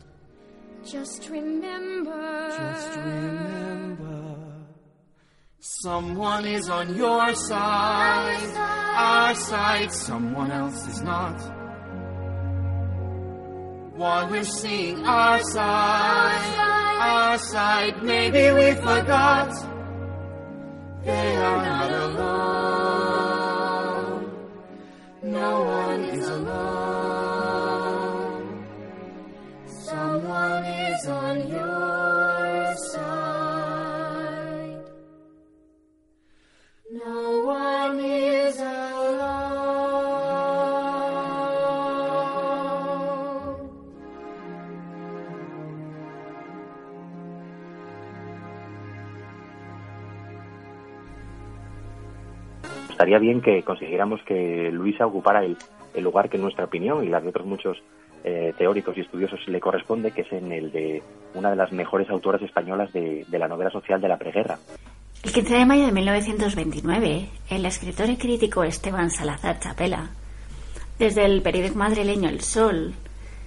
[0.84, 2.49] Just remember.
[2.59, 4.32] Just remember,
[5.63, 8.53] someone is on your side,
[8.97, 11.41] our side, someone else is not.
[13.95, 16.57] While we're seeing our side,
[17.01, 19.55] our side, maybe we forgot.
[21.05, 23.13] They are not alone.
[25.23, 27.47] No one is alone.
[29.67, 31.82] Someone is on your
[53.03, 55.57] estaría bien que consiguiéramos que Luisa ocupara el,
[55.96, 57.82] lugar que en nuestra opinión y las de otros muchos
[58.22, 61.03] eh, teóricos y estudiosos le corresponde, que es en el de
[61.34, 64.57] una de las mejores autoras españolas de, de la novela social de la preguerra.
[65.24, 70.11] El 15 de mayo de 1929, el escritor y crítico Esteban Salazar Chapela,
[71.00, 72.94] desde el periódico madrileño El Sol,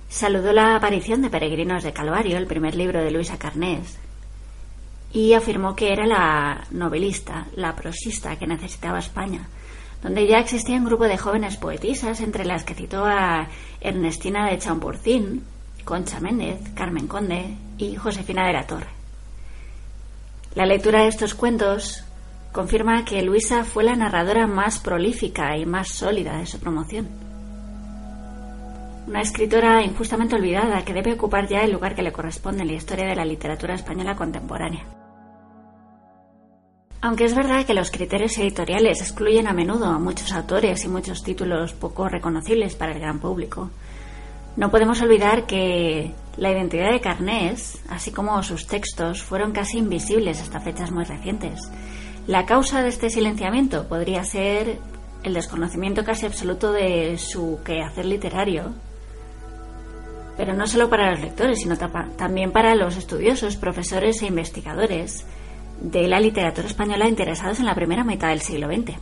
[0.09, 4.01] saludó la aparición de Peregrinos de Calvario, el primer libro de Luisa Carnés,
[5.15, 9.47] y afirmó que era la novelista, la prosista que necesitaba España,
[10.03, 13.47] donde ya existía un grupo de jóvenes poetisas, entre las que citó a
[13.79, 15.45] Ernestina de Champurcín,
[15.85, 18.89] Concha Méndez, Carmen Conde y Josefina de la Torre.
[20.53, 22.03] La lectura de estos cuentos
[22.51, 27.07] confirma que Luisa fue la narradora más prolífica y más sólida de su promoción.
[29.07, 32.73] Una escritora injustamente olvidada que debe ocupar ya el lugar que le corresponde en la
[32.73, 34.85] historia de la literatura española contemporánea.
[37.05, 41.21] Aunque es verdad que los criterios editoriales excluyen a menudo a muchos autores y muchos
[41.21, 43.69] títulos poco reconocibles para el gran público,
[44.55, 50.41] no podemos olvidar que la identidad de Carnés, así como sus textos, fueron casi invisibles
[50.41, 51.69] hasta fechas muy recientes.
[52.25, 54.79] La causa de este silenciamiento podría ser
[55.21, 58.73] el desconocimiento casi absoluto de su quehacer literario,
[60.37, 65.23] pero no solo para los lectores, sino también para los estudiosos, profesores e investigadores
[65.81, 68.97] de la literatura española interesados en la primera mitad del siglo XX.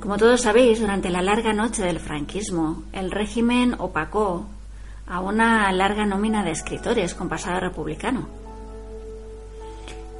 [0.00, 4.46] Como todos sabéis, durante la larga noche del franquismo, el régimen opacó
[5.06, 8.28] a una larga nómina de escritores con pasado republicano.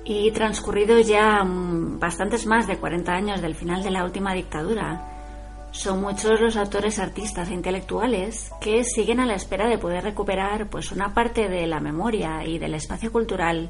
[0.04, 5.12] Y transcurridos ya mm, bastantes más de 40 años del final de la última dictadura,
[5.72, 10.68] son muchos los autores, artistas e intelectuales que siguen a la espera de poder recuperar
[10.68, 13.68] pues una parte de la memoria y del espacio cultural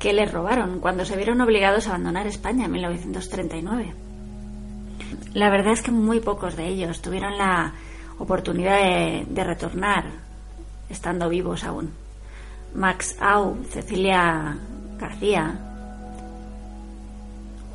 [0.00, 3.94] que les robaron cuando se vieron obligados a abandonar España en 1939.
[5.34, 7.74] La verdad es que muy pocos de ellos tuvieron la
[8.18, 10.06] oportunidad de, retornar
[10.88, 11.92] estando vivos aún.
[12.74, 14.56] Max Au, Cecilia
[14.98, 15.58] García,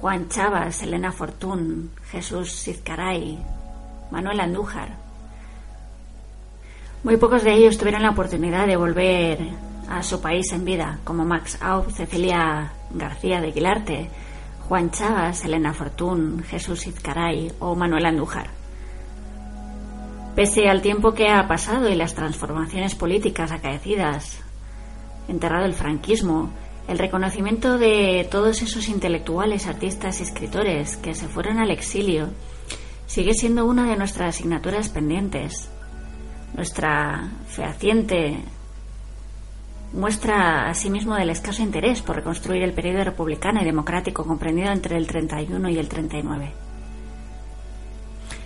[0.01, 3.37] Juan Chavas, Elena Fortún, Jesús Sizcaray,
[4.09, 4.89] Manuel Andújar.
[7.03, 9.39] Muy pocos de ellos tuvieron la oportunidad de volver
[9.89, 14.09] a su país en vida, como Max Au, Cecilia García de Guilarte,
[14.67, 18.49] Juan Chavas, Elena Fortún, Jesús Izcaray o Manuel Andújar.
[20.35, 24.39] Pese al tiempo que ha pasado y las transformaciones políticas acaecidas,
[25.27, 26.49] enterrado el franquismo,
[26.87, 32.29] el reconocimiento de todos esos intelectuales, artistas y escritores que se fueron al exilio
[33.07, 35.69] sigue siendo una de nuestras asignaturas pendientes.
[36.53, 38.39] Nuestra fehaciente
[39.93, 45.07] muestra asimismo del escaso interés por reconstruir el periodo republicano y democrático comprendido entre el
[45.07, 46.51] 31 y el 39.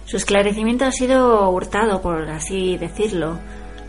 [0.06, 3.38] Su esclarecimiento ha sido hurtado, por así decirlo,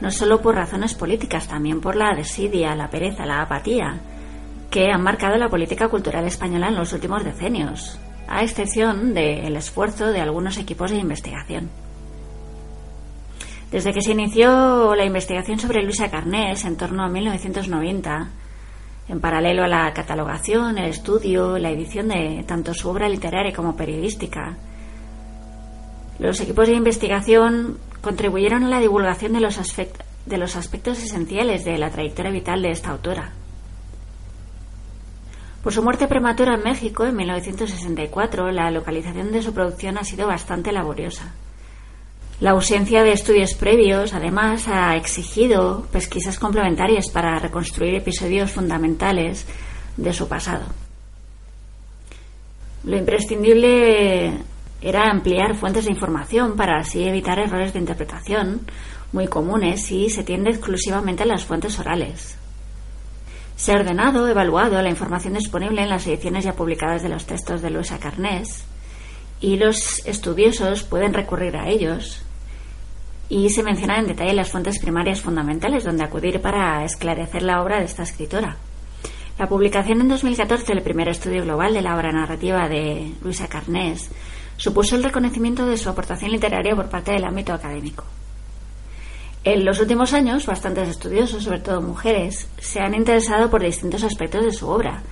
[0.00, 4.00] no solo por razones políticas, también por la desidia, la pereza, la apatía,
[4.70, 7.98] que han marcado la política cultural española en los últimos decenios,
[8.28, 11.70] a excepción del esfuerzo de algunos equipos de investigación.
[13.70, 18.28] Desde que se inició la investigación sobre Luisa Carnés en torno a 1990,
[19.08, 23.76] en paralelo a la catalogación, el estudio, la edición de tanto su obra literaria como
[23.76, 24.56] periodística,
[26.18, 29.56] los equipos de investigación contribuyeron a la divulgación de los,
[30.26, 33.32] de los aspectos esenciales de la trayectoria vital de esta autora.
[35.62, 40.26] Por su muerte prematura en México en 1964, la localización de su producción ha sido
[40.26, 41.34] bastante laboriosa.
[42.40, 49.46] La ausencia de estudios previos, además, ha exigido pesquisas complementarias para reconstruir episodios fundamentales
[49.98, 50.64] de su pasado.
[52.84, 54.38] Lo imprescindible
[54.80, 58.62] era ampliar fuentes de información para así evitar errores de interpretación
[59.12, 62.38] muy comunes si se tiende exclusivamente a las fuentes orales.
[63.56, 67.60] Se ha ordenado, evaluado la información disponible en las ediciones ya publicadas de los textos
[67.60, 68.64] de Luisa Carnés
[69.42, 72.22] y los estudiosos pueden recurrir a ellos
[73.30, 77.78] y se mencionan en detalle las fuentes primarias fundamentales donde acudir para esclarecer la obra
[77.78, 78.56] de esta escritora.
[79.38, 84.10] La publicación en 2014 del primer estudio global de la obra narrativa de Luisa Carnés
[84.56, 88.04] supuso el reconocimiento de su aportación literaria por parte del ámbito académico.
[89.44, 94.44] En los últimos años, bastantes estudiosos, sobre todo mujeres, se han interesado por distintos aspectos
[94.44, 95.02] de su obra.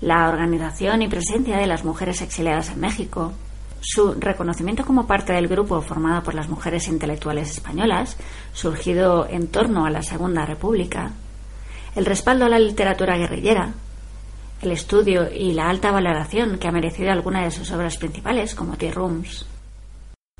[0.00, 3.32] La organización y presencia de las mujeres exiliadas en México,
[3.80, 8.16] su reconocimiento como parte del grupo formado por las mujeres intelectuales españolas,
[8.52, 11.12] surgido en torno a la Segunda República,
[11.94, 13.74] el respaldo a la literatura guerrillera,
[14.62, 18.76] el estudio y la alta valoración que ha merecido alguna de sus obras principales, como
[18.76, 19.46] Tea Rooms.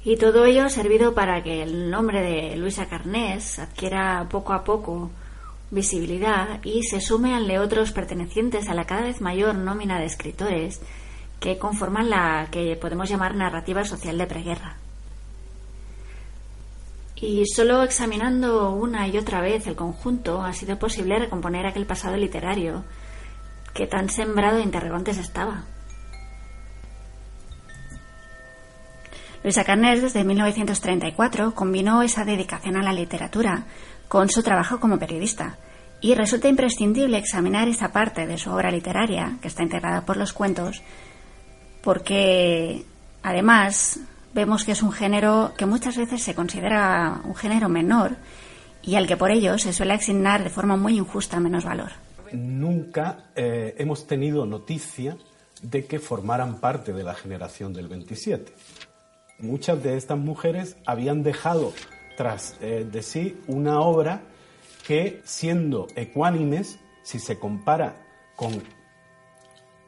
[0.03, 4.63] Y todo ello ha servido para que el nombre de Luisa Carnés adquiera poco a
[4.63, 5.11] poco
[5.71, 10.07] visibilidad y se sume al de otros pertenecientes a la cada vez mayor nómina de
[10.07, 10.81] escritores
[11.41, 14.77] que conforman la que podemos llamar narrativa social de preguerra.
[17.17, 22.17] Y solo examinando una y otra vez el conjunto ha sido posible recomponer aquel pasado
[22.17, 22.85] literario
[23.73, 25.65] que tan sembrado de interrogantes estaba.
[29.43, 33.65] Luisa Carnés, desde 1934, combinó esa dedicación a la literatura
[34.09, 35.57] con su trabajo como periodista,
[36.01, 40.33] y resulta imprescindible examinar esa parte de su obra literaria, que está integrada por los
[40.33, 40.83] cuentos,
[41.87, 42.85] porque
[43.23, 44.01] además
[44.35, 48.17] vemos que es un género que muchas veces se considera un género menor
[48.83, 51.93] y al que por ello se suele asignar de forma muy injusta menos valor.
[52.33, 55.17] Nunca eh, hemos tenido noticia
[55.63, 58.53] de que formaran parte de la generación del 27.
[59.39, 61.73] Muchas de estas mujeres habían dejado
[62.17, 64.23] tras eh, de sí una obra
[64.85, 67.95] que, siendo ecuánimes, si se compara
[68.35, 68.61] con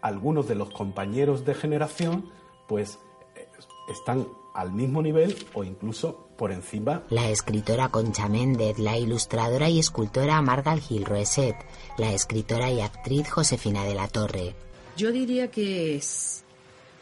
[0.03, 2.31] algunos de los compañeros de generación
[2.67, 2.99] pues
[3.35, 3.49] eh,
[3.89, 7.05] están al mismo nivel o incluso por encima.
[7.11, 11.57] La escritora Concha Méndez, la ilustradora y escultora Margal Gil Roeset,
[11.97, 14.55] la escritora y actriz Josefina de la Torre.
[14.97, 16.45] Yo diría que es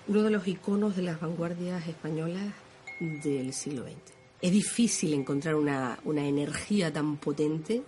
[0.08, 2.44] uno de los iconos de las vanguardias españolas
[3.00, 4.14] del siglo XX.
[4.42, 7.82] Es difícil encontrar una, una energía tan potente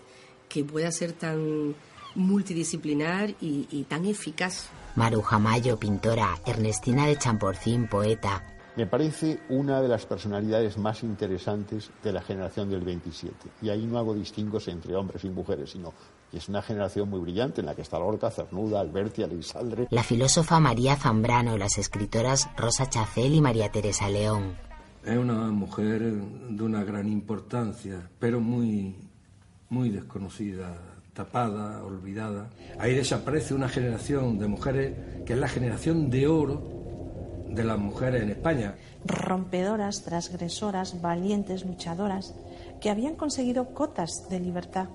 [0.48, 1.74] que pueda ser tan
[2.14, 4.70] multidisciplinar y, y tan eficaz.
[4.98, 8.42] Maruja Mayo, pintora, Ernestina de Champorcín, poeta,
[8.74, 13.34] me parece una de las personalidades más interesantes de la generación del 27.
[13.62, 15.92] Y ahí no hago distingos entre hombres y mujeres, sino
[16.30, 19.88] que es una generación muy brillante en la que está Lorca, Cernuda, Alberti, Alisaldre.
[19.90, 24.54] La filósofa María Zambrano, las escritoras Rosa Chacel y María Teresa León.
[25.04, 28.96] Es una mujer de una gran importancia, pero muy,
[29.70, 30.76] muy desconocida,
[31.18, 32.48] tapada, olvidada.
[32.78, 34.92] Ahí desaparece una generación de mujeres
[35.26, 36.62] que es la generación de oro
[37.48, 38.76] de las mujeres en España.
[39.04, 42.36] Rompedoras, transgresoras, valientes, luchadoras,
[42.80, 44.90] que habían conseguido cotas de libertad.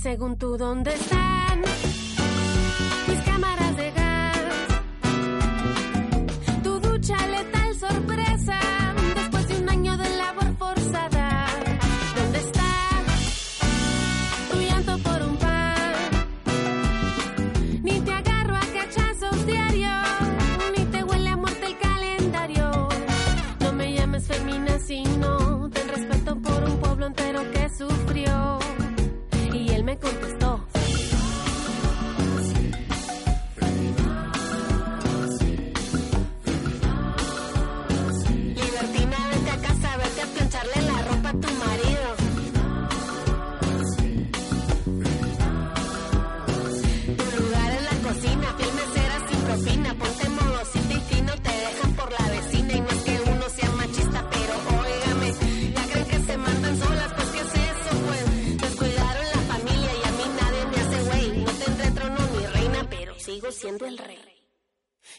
[0.00, 1.17] Según tú dónde están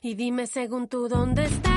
[0.10, 1.69] Y dime según tú dónde están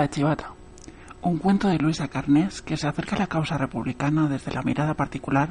[0.00, 0.54] La chivata.
[1.20, 4.94] Un cuento de Luisa Carnés que se acerca a la causa republicana desde la mirada
[4.94, 5.50] particular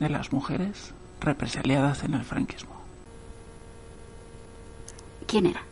[0.00, 2.82] de las mujeres represaliadas en el franquismo.
[5.28, 5.62] ¿Quién era?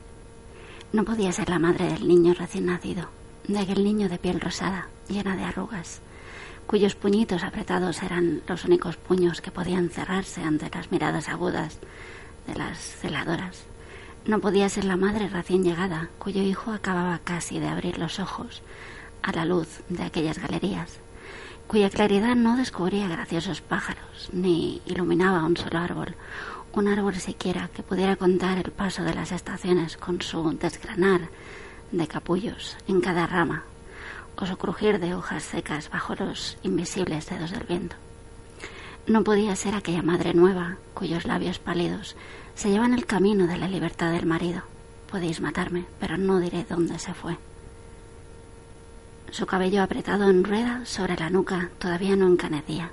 [0.93, 3.09] No podía ser la madre del niño recién nacido,
[3.49, 6.01] de aquel niño de piel rosada, llena de arrugas,
[6.69, 11.81] cuyos puñitos apretados eran los únicos puños que podían cerrarse ante las miradas agudas
[12.47, 13.65] de las celadoras.
[14.27, 18.63] No podía ser la madre recién llegada, cuyo hijo acababa casi de abrir los ojos
[19.21, 20.99] a la luz de aquellas galerías,
[21.67, 26.15] cuya claridad no descubría graciosos pájaros, ni iluminaba un solo árbol,
[26.73, 31.29] un árbol siquiera que pudiera contar el paso de las estaciones con su desgranar
[31.93, 33.65] de capullos en cada rama
[34.37, 37.97] o su crujir de hojas secas bajo los invisibles dedos del viento.
[39.07, 42.17] No podía ser aquella madre nueva cuyos labios pálidos
[42.55, 44.63] se llevan el camino de la libertad del marido.
[45.11, 47.37] Podéis matarme, pero no diré dónde se fue.
[49.31, 52.93] Su cabello apretado en rueda sobre la nuca todavía no encanecía.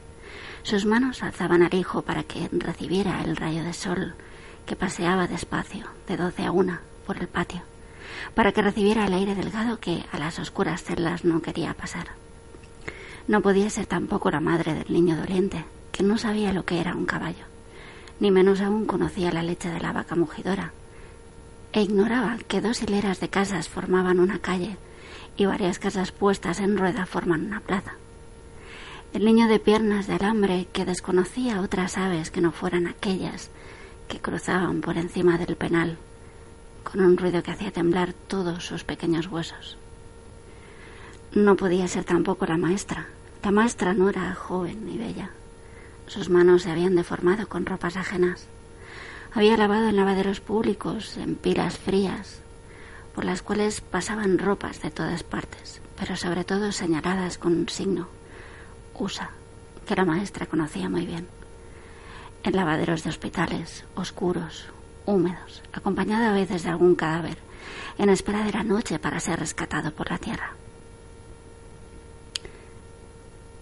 [0.64, 4.16] Sus manos alzaban al hijo para que recibiera el rayo de sol
[4.66, 7.62] que paseaba despacio, de doce a una, por el patio,
[8.36, 12.08] para que recibiera el aire delgado que a las oscuras celdas no quería pasar.
[13.28, 16.96] No podía ser tampoco la madre del niño doliente, que no sabía lo que era
[16.96, 17.46] un caballo,
[18.22, 20.72] ni menos aún conocía la leche de la vaca mugidora,
[21.74, 24.78] e ignoraba que dos hileras de casas formaban una calle
[25.38, 27.96] y varias casas puestas en rueda forman una plaza.
[29.14, 33.50] El niño de piernas de alambre que desconocía otras aves que no fueran aquellas
[34.08, 35.98] que cruzaban por encima del penal,
[36.84, 39.78] con un ruido que hacía temblar todos sus pequeños huesos.
[41.34, 43.08] No podía ser tampoco la maestra.
[43.42, 45.32] La maestra no era joven ni bella.
[46.12, 48.46] Sus manos se habían deformado con ropas ajenas.
[49.32, 52.42] Había lavado en lavaderos públicos, en pilas frías,
[53.16, 58.10] por las cuales pasaban ropas de todas partes, pero sobre todo señaladas con un signo
[58.94, 59.30] USA,
[59.88, 61.30] que la maestra conocía muy bien.
[62.44, 64.66] En lavaderos de hospitales, oscuros,
[65.06, 67.38] húmedos, acompañado a veces de algún cadáver,
[67.98, 70.56] en espera de la noche para ser rescatado por la tierra.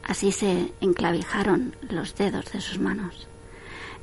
[0.09, 3.27] Así se enclavijaron los dedos de sus manos,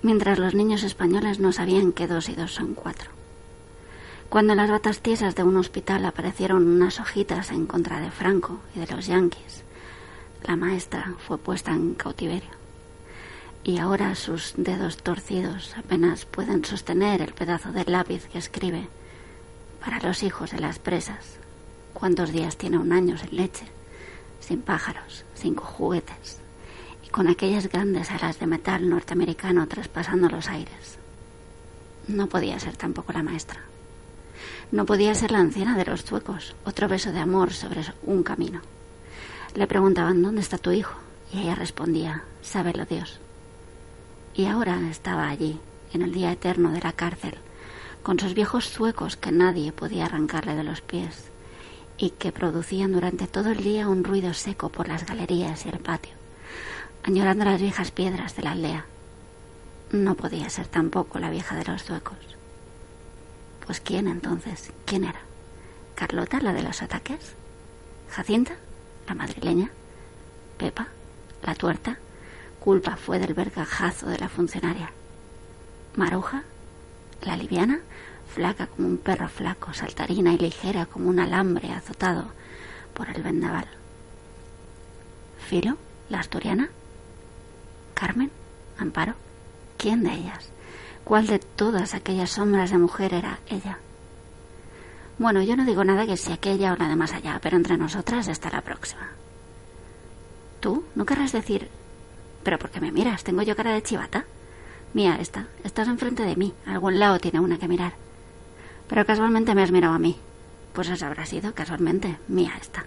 [0.02, 3.10] mientras los niños españoles no sabían que dos y dos son cuatro.
[4.28, 8.60] Cuando en las batas tiesas de un hospital aparecieron unas hojitas en contra de Franco
[8.76, 9.64] y de los yanquis,
[10.44, 12.50] la maestra fue puesta en cautiverio.
[13.64, 18.86] Y ahora sus dedos torcidos apenas pueden sostener el pedazo de lápiz que escribe
[19.84, 21.40] para los hijos de las presas.
[21.94, 23.66] ¿Cuántos días tiene un año sin leche,
[24.46, 26.38] sin pájaros, sin juguetes
[27.04, 30.98] y con aquellas grandes alas de metal norteamericano traspasando los aires?
[32.06, 33.60] No podía ser tampoco la maestra.
[34.70, 38.60] No podía ser la anciana de los zuecos, otro beso de amor sobre un camino.
[39.54, 40.94] Le preguntaban, ¿dónde está tu hijo?
[41.32, 43.18] Y ella respondía, sábelo Dios.
[44.34, 45.58] Y ahora estaba allí,
[45.92, 47.34] en el día eterno de la cárcel,
[48.04, 51.30] con sus viejos zuecos que nadie podía arrancarle de los pies
[51.98, 55.78] y que producían durante todo el día un ruido seco por las galerías y el
[55.78, 56.14] patio,
[57.02, 58.86] añorando las viejas piedras de la aldea.
[59.92, 62.18] No podía ser tampoco la vieja de los zuecos.
[63.64, 64.72] Pues ¿quién entonces?
[64.84, 65.20] ¿Quién era?
[65.94, 67.34] ¿Carlota, la de los ataques?
[68.10, 68.56] ¿Jacinta?
[69.06, 69.70] la madrileña,
[70.58, 70.88] Pepa,
[71.42, 71.98] la tuerta,
[72.60, 74.90] culpa fue del vergajazo de la funcionaria.
[75.94, 76.42] Maruja,
[77.22, 77.80] la liviana,
[78.36, 82.26] flaca como un perro flaco, saltarina y ligera como un alambre azotado
[82.92, 83.66] por el vendaval.
[85.38, 85.78] Filo,
[86.10, 86.68] la asturiana,
[87.94, 88.30] Carmen,
[88.76, 89.14] Amparo,
[89.78, 90.50] ¿quién de ellas?
[91.02, 93.78] ¿Cuál de todas aquellas sombras de mujer era ella?
[95.18, 97.78] Bueno, yo no digo nada que sea aquella o la de más allá, pero entre
[97.78, 99.12] nosotras está la próxima.
[100.60, 100.84] ¿Tú?
[100.94, 101.70] ¿No querrás decir...
[102.42, 103.24] Pero por qué me miras?
[103.24, 104.26] ¿Tengo yo cara de chivata?
[104.92, 105.46] Mía esta.
[105.64, 106.52] Estás enfrente de mí.
[106.66, 108.05] algún lado tiene una que mirar.
[108.88, 110.16] Pero casualmente me has mirado a mí.
[110.72, 112.84] Pues eso habrá sido, casualmente, mía esta.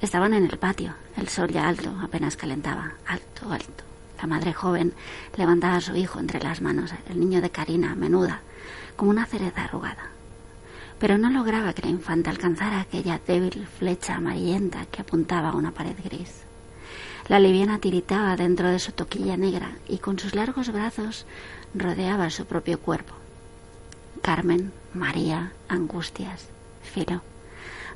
[0.00, 0.94] Estaban en el patio.
[1.16, 2.92] El sol ya alto apenas calentaba.
[3.06, 3.84] Alto, alto.
[4.20, 4.94] La madre joven
[5.36, 6.92] levantaba a su hijo entre las manos.
[7.08, 8.40] El niño de Karina, menuda,
[8.96, 10.10] como una cereza arrugada.
[10.98, 15.72] Pero no lograba que la infanta alcanzara aquella débil flecha amarillenta que apuntaba a una
[15.72, 16.44] pared gris.
[17.28, 21.26] La liviana tiritaba dentro de su toquilla negra y con sus largos brazos
[21.74, 23.19] rodeaba su propio cuerpo.
[24.22, 26.48] Carmen, María, Angustias,
[26.82, 27.22] Filo.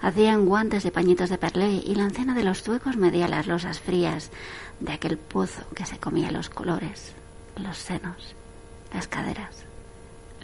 [0.00, 3.80] Hacían guantes de pañitos de perlé y la anciana de los zuecos medía las losas
[3.80, 4.30] frías
[4.80, 7.12] de aquel pozo que se comía los colores,
[7.56, 8.34] los senos,
[8.92, 9.64] las caderas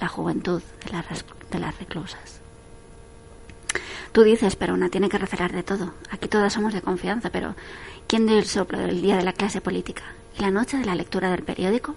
[0.00, 2.40] la juventud de las, de las reclusas.
[4.12, 5.94] Tú dices, pero una tiene que recelar de todo.
[6.10, 7.54] Aquí todas somos de confianza, pero
[8.08, 10.02] ¿quién dio el soplo del día de la clase política?
[10.36, 11.94] ¿Y la noche de la lectura del periódico?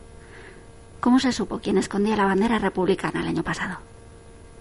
[1.03, 3.75] ¿Cómo se supo quién escondía la bandera republicana el año pasado?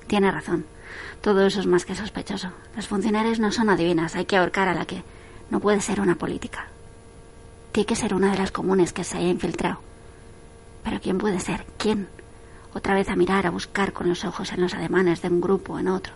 [0.09, 0.67] Tiene razón.
[1.21, 2.49] Todo eso es más que sospechoso.
[2.75, 5.05] Los funcionarios no son adivinas, hay que ahorcar a la que
[5.51, 6.67] no puede ser una política.
[7.71, 9.79] Tiene que ser una de las comunes que se haya infiltrado.
[10.83, 11.65] Pero ¿quién puede ser?
[11.79, 12.09] ¿Quién?
[12.75, 15.79] Otra vez a mirar, a buscar con los ojos en los ademanes de un grupo
[15.79, 16.13] en otro.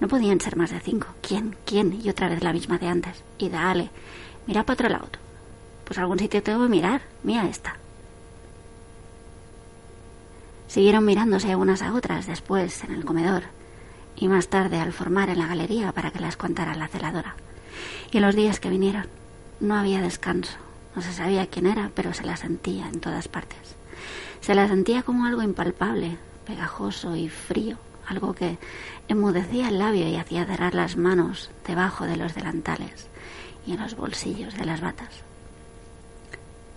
[0.00, 1.06] No podían ser más de cinco.
[1.20, 1.54] ¿Quién?
[1.64, 2.00] ¿Quién?
[2.02, 3.22] Y otra vez la misma de antes.
[3.38, 3.90] Y dale.
[4.48, 5.06] Mira para otro lado.
[5.84, 7.02] Pues algún sitio tengo que mirar.
[7.22, 7.76] Mira esta.
[10.72, 13.42] Siguieron mirándose unas a otras después en el comedor
[14.16, 17.36] y más tarde al formar en la galería para que las contara la celadora.
[18.10, 19.04] Y los días que vinieron
[19.60, 20.56] no había descanso.
[20.96, 23.76] No se sabía quién era, pero se la sentía en todas partes.
[24.40, 26.16] Se la sentía como algo impalpable,
[26.46, 28.56] pegajoso y frío, algo que
[29.08, 33.08] enmudecía el labio y hacía cerrar las manos debajo de los delantales
[33.66, 35.20] y en los bolsillos de las batas.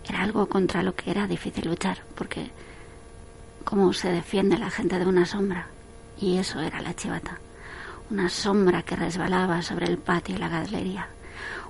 [0.04, 2.52] Era algo contra lo que era difícil luchar, porque
[3.66, 5.68] cómo se defiende la gente de una sombra,
[6.22, 7.40] y eso era la chivata,
[8.10, 11.08] una sombra que resbalaba sobre el patio y la galería,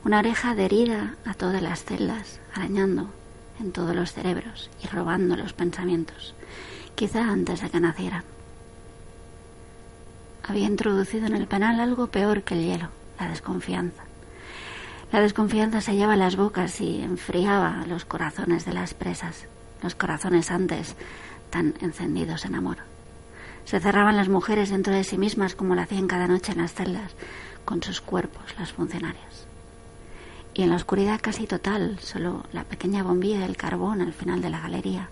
[0.03, 3.09] una oreja adherida a todas las celdas, arañando
[3.59, 6.35] en todos los cerebros y robando los pensamientos,
[6.95, 8.23] quizá antes de que nacieran.
[10.43, 12.89] Había introducido en el penal algo peor que el hielo,
[13.19, 14.03] la desconfianza.
[15.11, 19.47] La desconfianza se lleva las bocas y enfriaba los corazones de las presas,
[19.81, 20.95] los corazones antes
[21.59, 22.77] encendidos en amor.
[23.65, 26.73] Se cerraban las mujeres dentro de sí mismas como lo hacían cada noche en las
[26.73, 27.13] celdas,
[27.65, 29.47] con sus cuerpos, las funcionarias.
[30.53, 34.49] Y en la oscuridad casi total, solo la pequeña bombilla del carbón al final de
[34.49, 35.09] la galería,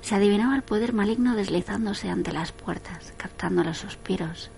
[0.00, 4.50] se adivinaba el poder maligno deslizándose ante las puertas, captando los suspiros,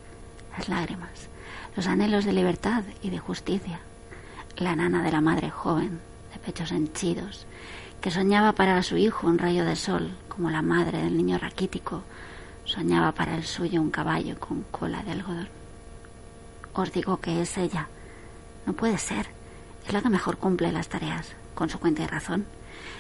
[0.57, 1.29] las lágrimas,
[1.75, 3.81] los anhelos de libertad y de justicia,
[4.57, 6.01] la nana de la madre joven,
[6.33, 7.47] de pechos henchidos,
[8.03, 12.03] que soñaba para su hijo un rayo de sol, como la madre del niño raquítico
[12.65, 15.49] soñaba para el suyo un caballo con cola de algodón.
[16.75, 17.89] Os digo que es ella.
[18.67, 19.27] No puede ser.
[19.87, 22.45] Es la que mejor cumple las tareas, con su cuenta y razón.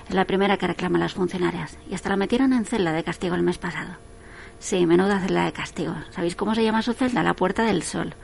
[0.08, 3.04] Es la primera que reclama a las funcionarias, y hasta la metieron en celda de
[3.04, 3.94] castigo el mes pasado.
[4.60, 5.94] Sí, menuda celda de castigo.
[6.10, 7.24] ¿Sabéis cómo se llama su celda?
[7.24, 8.14] La Puerta del Sol.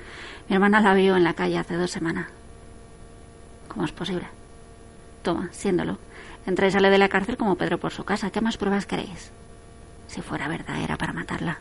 [0.48, 2.28] Mi hermana la vio en la calle hace dos semanas.
[3.66, 4.28] ¿Cómo es posible?
[5.22, 5.98] Toma, siéndolo.
[6.48, 8.30] Entra y sale de la cárcel como Pedro por su casa.
[8.30, 9.32] ¿Qué más pruebas queréis?
[10.06, 11.58] Si fuera verdad, era para matarla.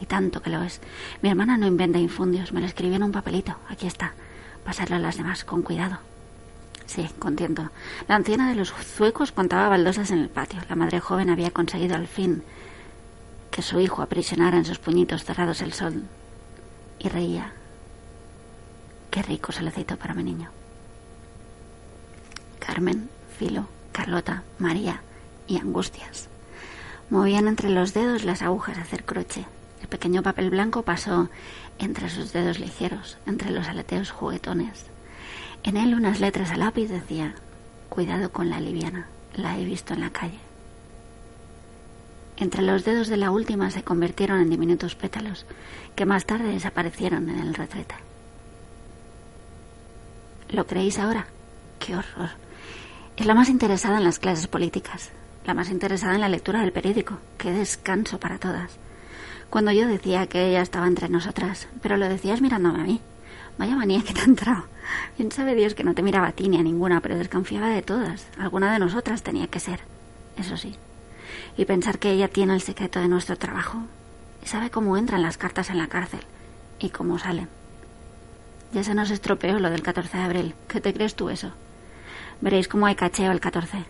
[0.00, 0.80] Y tanto que lo es.
[1.22, 2.52] Mi hermana no inventa infundios.
[2.52, 3.56] Me lo escribió en un papelito.
[3.68, 4.12] Aquí está.
[4.64, 5.98] Pasarlo a las demás, con cuidado.
[6.86, 7.72] Sí, contento.
[8.06, 10.60] La anciana de los zuecos contaba baldosas en el patio.
[10.68, 12.44] La madre joven había conseguido al fin
[13.50, 16.04] que su hijo aprisionara en sus puñitos cerrados el sol.
[17.00, 17.54] Y reía.
[19.10, 20.48] Qué rico solecito para mi niño.
[22.60, 23.66] Carmen, Filo,
[23.98, 25.00] Carlota, María
[25.48, 26.28] y Angustias.
[27.10, 29.44] Movían entre los dedos las agujas a hacer croche.
[29.82, 31.28] El pequeño papel blanco pasó
[31.80, 34.86] entre sus dedos ligeros, entre los aleteos juguetones.
[35.64, 37.34] En él unas letras a lápiz decía,
[37.88, 40.38] cuidado con la liviana, la he visto en la calle.
[42.36, 45.44] Entre los dedos de la última se convirtieron en diminutos pétalos,
[45.96, 47.96] que más tarde desaparecieron en el retrete.
[50.50, 51.26] ¿Lo creéis ahora?
[51.80, 52.47] ¡Qué horror!
[53.18, 55.10] Es la más interesada en las clases políticas,
[55.44, 57.18] la más interesada en la lectura del periódico.
[57.36, 58.78] ¡Qué descanso para todas!
[59.50, 63.00] Cuando yo decía que ella estaba entre nosotras, pero lo decías mirándome a mí.
[63.58, 64.66] Vaya manía que te ha entrado.
[65.18, 67.82] Bien sabe Dios que no te miraba a ti ni a ninguna, pero desconfiaba de
[67.82, 68.28] todas.
[68.38, 69.80] Alguna de nosotras tenía que ser.
[70.36, 70.76] Eso sí.
[71.56, 73.78] Y pensar que ella tiene el secreto de nuestro trabajo.
[74.44, 76.20] Y sabe cómo entran las cartas en la cárcel.
[76.78, 77.48] Y cómo salen.
[78.72, 80.54] Ya se nos estropeó lo del 14 de abril.
[80.68, 81.52] ¿Qué te crees tú eso?
[82.40, 83.84] Veréis cómo hay cacheo el 14.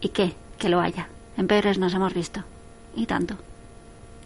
[0.00, 0.34] ¿Y qué?
[0.58, 1.08] Que lo haya.
[1.36, 2.44] En Pérez nos hemos visto.
[2.94, 3.36] Y tanto.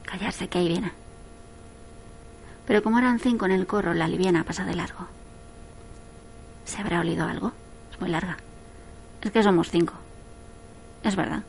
[0.05, 0.93] Callarse que ahí viene.
[2.67, 5.07] Pero como eran cinco en el corro, la liviana pasa de largo.
[6.65, 7.53] ¿Se habrá olido algo?
[7.93, 8.37] Es muy larga.
[9.21, 9.95] Es que somos cinco.
[11.03, 11.43] Es verdad.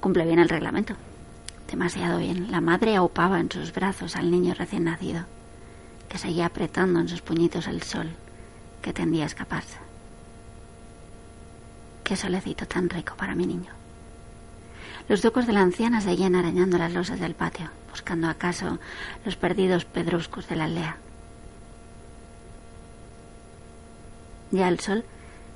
[0.00, 0.94] Cumple bien el reglamento.
[1.70, 2.50] Demasiado bien.
[2.50, 5.26] La madre aupaba en sus brazos al niño recién nacido,
[6.08, 8.10] que seguía apretando en sus puñitos el sol,
[8.82, 9.89] que tendía a escaparse.
[12.10, 13.70] Qué solecito tan rico para mi niño.
[15.08, 18.80] Los zuecos de la anciana seguían arañando las losas del patio, buscando acaso
[19.24, 20.96] los perdidos pedruscos de la aldea.
[24.50, 25.04] Ya el sol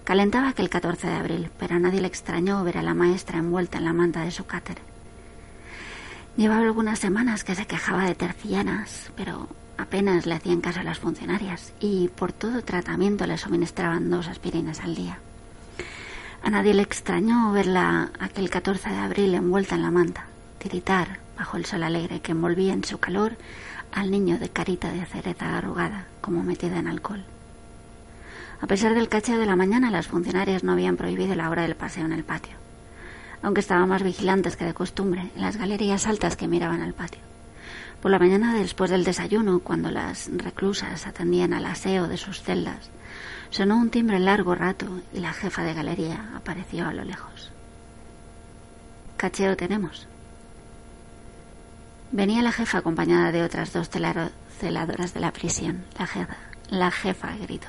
[0.05, 3.79] calentaba aquel 14 de abril, pero a nadie le extrañó ver a la maestra envuelta
[3.79, 4.79] en la manta de su cáter.
[6.37, 11.73] Llevaba algunas semanas que se quejaba de tercianas, pero apenas le hacían caso las funcionarias
[11.81, 15.19] y por todo tratamiento le suministraban dos aspirinas al día.
[16.45, 20.27] A nadie le extrañó verla aquel 14 de abril envuelta en la manta,
[20.59, 23.33] tiritar bajo el sol alegre que envolvía en su calor
[23.93, 27.25] al niño de carita de cereza arrugada, como metida en alcohol.
[28.61, 31.77] A pesar del cacheo de la mañana, las funcionarias no habían prohibido la hora del
[31.77, 32.57] paseo en el patio,
[33.41, 37.23] aunque estaban más vigilantes que de costumbre en las galerías altas que miraban al patio.
[38.03, 42.91] Por la mañana, después del desayuno, cuando las reclusas atendían al aseo de sus celdas,
[43.55, 47.53] sonó un timbre largo rato y la jefa de galería apareció a lo lejos.
[49.17, 50.09] Cacheo tenemos.
[52.11, 55.85] Venía la jefa acompañada de otras dos celadoras de la prisión.
[55.97, 56.37] La jefa,
[56.69, 57.69] la jefa gritó.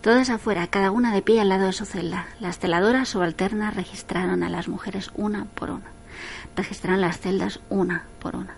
[0.00, 2.28] Todas afuera, cada una de pie al lado de su celda.
[2.40, 5.90] Las celadoras subalternas registraron a las mujeres una por una.
[6.56, 8.54] Registraron las celdas una por una.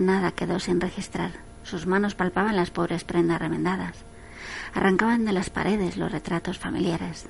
[0.00, 1.30] Nada quedó sin registrar.
[1.62, 4.04] Sus manos palpaban las pobres prendas remendadas.
[4.76, 7.24] Arrancaban de las paredes los retratos familiares.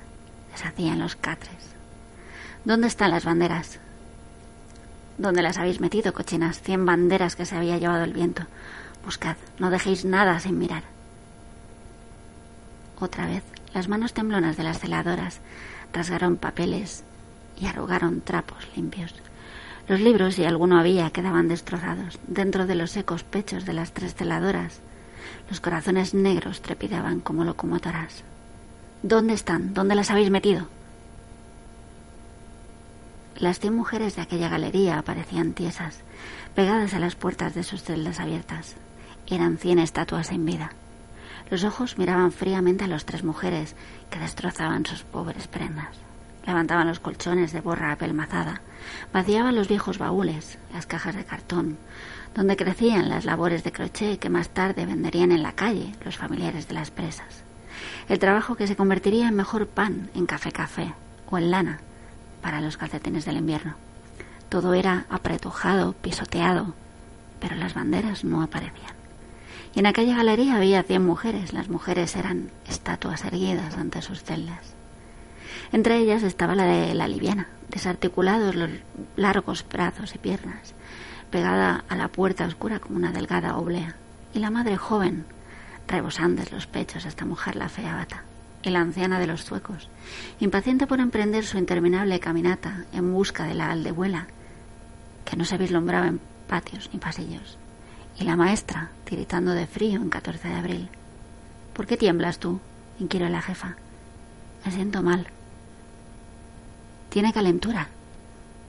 [0.51, 1.75] Deshacían los catres.
[2.65, 3.79] ¿Dónde están las banderas?
[5.17, 6.59] ¿Dónde las habéis metido, cochinas?
[6.59, 8.43] Cien banderas que se había llevado el viento.
[9.05, 10.83] Buscad, no dejéis nada sin mirar.
[12.99, 13.43] Otra vez,
[13.73, 15.39] las manos temblonas de las celadoras
[15.93, 17.05] rasgaron papeles
[17.57, 19.15] y arrugaron trapos limpios.
[19.87, 22.19] Los libros, si alguno había, quedaban destrozados.
[22.27, 24.81] Dentro de los secos pechos de las tres celadoras,
[25.49, 28.23] los corazones negros trepidaban como locomotoras.
[29.03, 29.73] ¿Dónde están?
[29.73, 30.67] ¿Dónde las habéis metido?
[33.37, 35.99] Las cien mujeres de aquella galería aparecían tiesas,
[36.55, 38.75] pegadas a las puertas de sus celdas abiertas.
[39.27, 40.71] Eran cien estatuas en vida.
[41.49, 43.75] Los ojos miraban fríamente a las tres mujeres
[44.09, 46.06] que destrozaban sus pobres prendas.
[46.47, 48.61] Levantaban los colchones de borra apelmazada,
[49.11, 51.77] vaciaban los viejos baúles, las cajas de cartón,
[52.33, 56.69] donde crecían las labores de crochet que más tarde venderían en la calle los familiares
[56.69, 57.43] de las presas.
[58.07, 60.93] El trabajo que se convertiría en mejor pan en café café
[61.29, 61.81] o en lana
[62.41, 63.75] para los calcetines del invierno.
[64.47, 66.75] Todo era apretujado, pisoteado,
[67.41, 68.95] pero las banderas no aparecían.
[69.75, 71.51] Y en aquella galería había cien mujeres.
[71.51, 74.76] Las mujeres eran estatuas erguidas ante sus celdas.
[75.71, 78.69] Entre ellas estaba la de la liviana, desarticulados los
[79.15, 80.73] largos brazos y piernas,
[81.29, 83.95] pegada a la puerta oscura como una delgada oblea,
[84.33, 85.25] y la madre joven,
[85.87, 88.23] rebosantes los pechos hasta mojar la fea bata
[88.63, 89.89] y la anciana de los zuecos,
[90.39, 94.27] impaciente por emprender su interminable caminata en busca de la aldehuela,
[95.25, 97.57] que no se vislumbraba en patios ni pasillos,
[98.19, 100.89] y la maestra, tiritando de frío en 14 de abril.
[101.73, 102.59] ¿Por qué tiemblas tú?
[102.99, 103.75] inquirió la jefa.
[104.65, 105.27] Me siento mal.
[107.09, 107.87] Tiene calentura,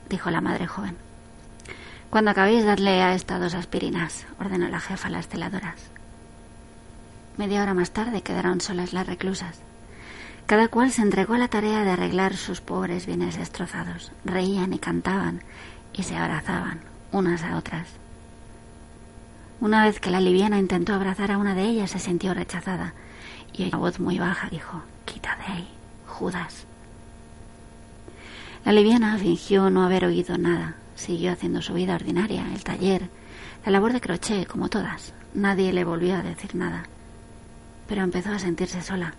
[0.08, 0.96] dijo la madre joven.
[2.10, 5.90] Cuando acabéis, dadle a estas dos aspirinas, ordenó la jefa a las celadoras.
[7.36, 9.60] Media hora más tarde quedaron solas las reclusas.
[10.46, 14.12] Cada cual se entregó a la tarea de arreglar sus pobres bienes destrozados.
[14.24, 15.42] Reían y cantaban
[15.92, 16.80] y se abrazaban
[17.12, 17.88] unas a otras.
[19.60, 22.94] Una vez que la liviana intentó abrazar a una de ellas, se sintió rechazada
[23.52, 25.68] y una voz muy baja dijo, Quita de ahí,
[26.06, 26.66] Judas.
[28.64, 30.74] La liviana fingió no haber oído nada.
[30.94, 33.08] Siguió haciendo su vida ordinaria, el taller,
[33.64, 35.12] la labor de crochet, como todas.
[35.34, 36.84] Nadie le volvió a decir nada.
[37.86, 39.14] Pero empezó a sentirse sola.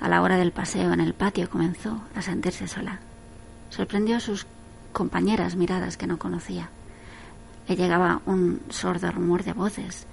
[0.00, 3.00] A la hora del paseo en el patio comenzó a sentirse sola.
[3.70, 4.46] Sorprendió a sus
[4.92, 6.70] compañeras miradas que no conocía.
[7.68, 10.06] Le llegaba un sordo rumor de voces,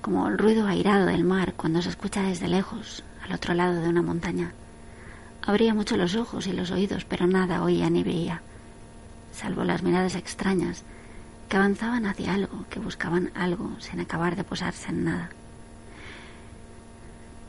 [0.00, 3.88] como el ruido airado del mar cuando se escucha desde lejos, al otro lado de
[3.88, 4.52] una montaña.
[5.48, 8.42] Abría mucho los ojos y los oídos, pero nada oía ni veía,
[9.32, 10.84] salvo las miradas extrañas
[11.48, 15.30] que avanzaban hacia algo, que buscaban algo sin acabar de posarse en nada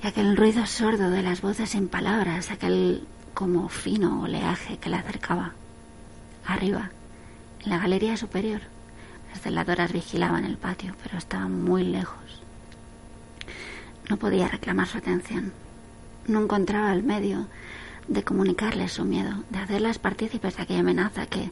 [0.01, 4.95] y aquel ruido sordo de las voces sin palabras, aquel como fino oleaje que le
[4.95, 5.51] acercaba.
[6.45, 6.91] Arriba,
[7.63, 8.61] en la galería superior,
[9.29, 12.41] las celadoras vigilaban el patio, pero estaban muy lejos.
[14.09, 15.51] No podía reclamar su atención.
[16.27, 17.47] No encontraba el medio
[18.09, 21.51] de comunicarles su miedo, de hacerlas partícipes de aquella amenaza que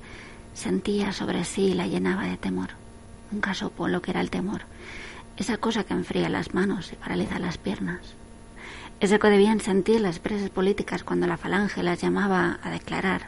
[0.53, 2.69] sentía sobre sí y la llenaba de temor.
[3.31, 4.61] Nunca supo lo que era el temor,
[5.37, 7.99] esa cosa que enfría las manos y paraliza las piernas.
[8.99, 13.27] Es lo que debían sentir las presas políticas cuando la falange las llamaba a declarar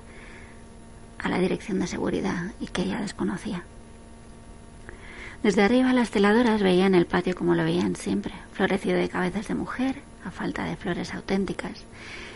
[1.20, 3.64] a la Dirección de Seguridad y que ella desconocía.
[5.44, 9.56] Desde arriba las celadoras veían el patio como lo veían siempre, florecido de cabezas de
[9.56, 11.86] mujer, a falta de flores auténticas,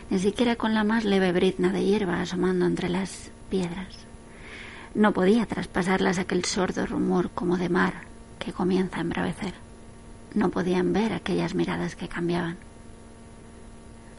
[0.09, 3.87] ni siquiera con la más leve brizna de hierba asomando entre las piedras.
[4.95, 7.93] No podía traspasarlas aquel sordo rumor como de mar
[8.39, 9.53] que comienza a embravecer.
[10.35, 12.57] no podían ver aquellas miradas que cambiaban.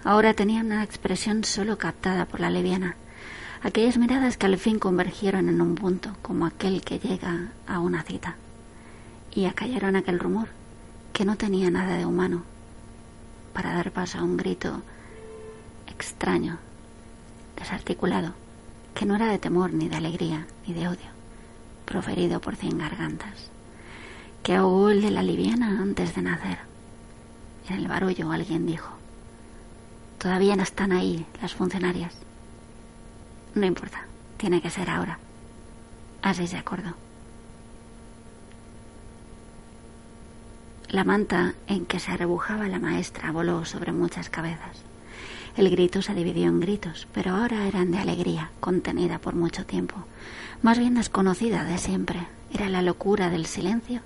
[0.04, 2.94] Ahora tenían una expresión solo captada por la leviana,
[3.62, 8.02] aquellas miradas que al fin convergieron en un punto, como aquel que llega a una
[8.02, 8.36] cita,
[9.34, 10.48] y acallaron aquel rumor,
[11.12, 12.44] que no tenía nada de humano,
[13.52, 14.82] para dar paso a un grito
[15.96, 16.58] extraño,
[17.56, 18.34] desarticulado,
[18.94, 21.10] que no era de temor, ni de alegría, ni de odio,
[21.84, 23.50] proferido por cien gargantas,
[24.42, 26.58] que ahogó el de la liviana antes de nacer.
[27.68, 28.90] En el barullo alguien dijo,
[30.18, 32.14] todavía no están ahí las funcionarias.
[33.54, 34.06] No importa,
[34.36, 35.18] tiene que ser ahora.
[36.22, 36.94] Así se acordó.
[40.88, 44.82] La manta en que se arrebujaba la maestra voló sobre muchas cabezas.
[45.56, 50.04] El grito se dividió en gritos, pero ahora eran de alegría, contenida por mucho tiempo,
[50.62, 52.26] más bien desconocida de siempre.
[52.52, 54.00] Era la locura del silencio,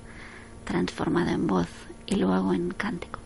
[0.65, 1.69] transformado en voz
[2.07, 3.21] y luego en cántico.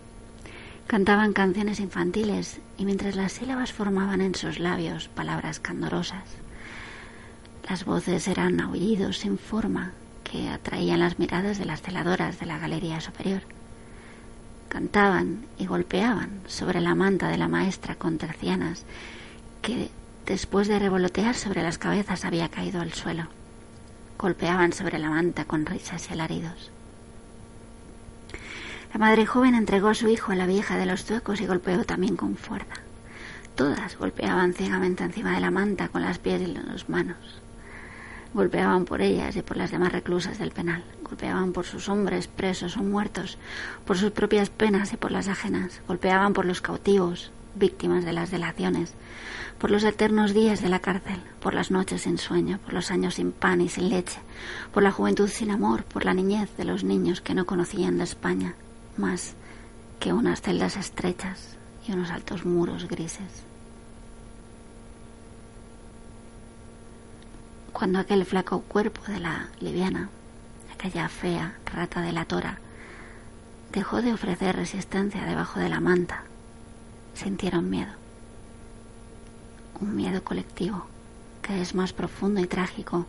[0.86, 6.24] Cantaban canciones infantiles y mientras las sílabas formaban en sus labios palabras candorosas,
[7.68, 9.92] las voces eran aullidos sin forma
[10.22, 13.42] que atraían las miradas de las celadoras de la galería superior.
[14.72, 18.86] Cantaban y golpeaban sobre la manta de la maestra con tercianas
[19.60, 19.90] que
[20.24, 23.24] después de revolotear sobre las cabezas había caído al suelo.
[24.16, 26.70] Golpeaban sobre la manta con risas y alaridos.
[28.94, 31.84] La madre joven entregó a su hijo a la vieja de los zuecos y golpeó
[31.84, 32.76] también con fuerza.
[33.54, 37.42] Todas golpeaban ciegamente encima de la manta con las pies y las manos.
[38.32, 40.82] Golpeaban por ellas y por las demás reclusas del penal.
[41.12, 43.36] Golpeaban por sus hombres presos o muertos,
[43.84, 45.82] por sus propias penas y por las ajenas.
[45.86, 48.94] Golpeaban por los cautivos, víctimas de las delaciones,
[49.58, 53.16] por los eternos días de la cárcel, por las noches sin sueño, por los años
[53.16, 54.20] sin pan y sin leche,
[54.72, 58.04] por la juventud sin amor, por la niñez de los niños que no conocían de
[58.04, 58.54] España
[58.96, 59.34] más
[60.00, 63.44] que unas celdas estrechas y unos altos muros grises.
[67.70, 70.08] Cuando aquel flaco cuerpo de la liviana,
[70.82, 72.58] aquella fea rata de la tora,
[73.70, 76.24] dejó de ofrecer resistencia debajo de la manta,
[77.14, 77.92] sintieron miedo.
[79.80, 80.86] Un miedo colectivo
[81.40, 83.06] que es más profundo y trágico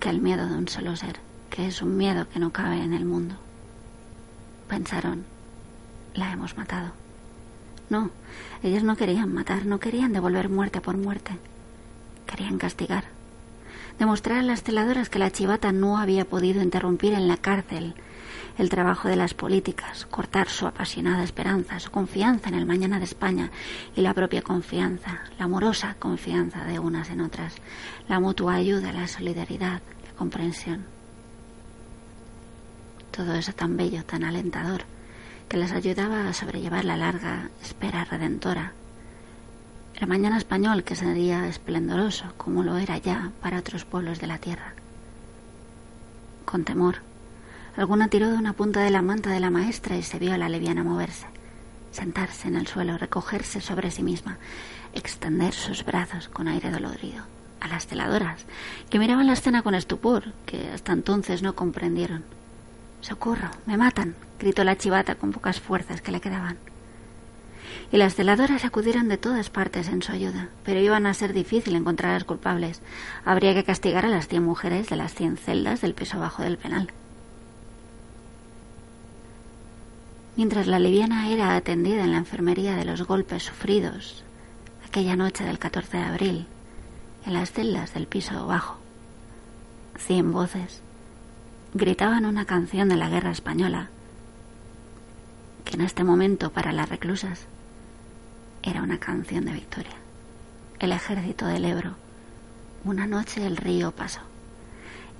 [0.00, 1.20] que el miedo de un solo ser,
[1.50, 3.34] que es un miedo que no cabe en el mundo.
[4.66, 5.26] Pensaron,
[6.14, 6.92] la hemos matado.
[7.90, 8.12] No,
[8.62, 11.36] ellos no querían matar, no querían devolver muerte por muerte.
[12.26, 13.13] Querían castigar.
[13.98, 17.94] Demostrar a las celadoras que la chivata no había podido interrumpir en la cárcel
[18.58, 23.04] el trabajo de las políticas, cortar su apasionada esperanza, su confianza en el mañana de
[23.04, 23.50] España
[23.96, 27.56] y la propia confianza, la amorosa confianza de unas en otras,
[28.08, 30.84] la mutua ayuda, la solidaridad, la comprensión.
[33.10, 34.82] Todo eso tan bello, tan alentador,
[35.48, 38.72] que les ayudaba a sobrellevar la larga espera redentora.
[39.94, 44.38] El mañana español que sería esplendoroso, como lo era ya para otros pueblos de la
[44.38, 44.74] tierra.
[46.44, 46.96] Con temor,
[47.76, 50.38] Alguna tiró de una punta de la manta de la maestra y se vio a
[50.38, 51.26] la leviana moverse,
[51.90, 54.38] sentarse en el suelo, recogerse sobre sí misma,
[54.92, 57.24] extender sus brazos con aire dolorido.
[57.60, 58.44] A las celadoras,
[58.90, 62.22] que miraban la escena con estupor, que hasta entonces no comprendieron.
[63.00, 66.58] Socorro, me matan, gritó la chivata con pocas fuerzas que le quedaban.
[67.94, 71.76] Y las celadoras acudieron de todas partes en su ayuda, pero iban a ser difícil
[71.76, 72.82] encontrar a los culpables.
[73.24, 76.58] Habría que castigar a las cien mujeres de las cien celdas del piso bajo del
[76.58, 76.90] penal.
[80.36, 84.24] mientras la liviana era atendida en la enfermería de los golpes sufridos
[84.84, 86.46] aquella noche del 14 de abril
[87.24, 88.78] en las celdas del piso bajo.
[89.96, 90.80] Cien voces
[91.72, 93.90] gritaban una canción de la guerra española
[95.64, 97.46] que en este momento para las reclusas
[98.64, 99.96] era una canción de victoria.
[100.80, 101.94] El ejército del Ebro,
[102.84, 104.20] una noche el río pasó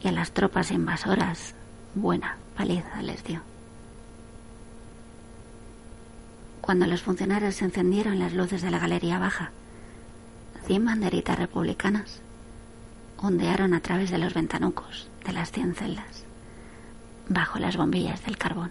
[0.02, 1.54] y a las tropas invasoras
[1.94, 3.42] buena paliza les dio.
[6.64, 9.50] cuando los funcionarios encendieron las luces de la galería baja.
[10.66, 12.22] Cien banderitas republicanas
[13.18, 16.24] ondearon a través de los ventanucos de las cien celdas,
[17.28, 18.70] bajo las bombillas del carbón.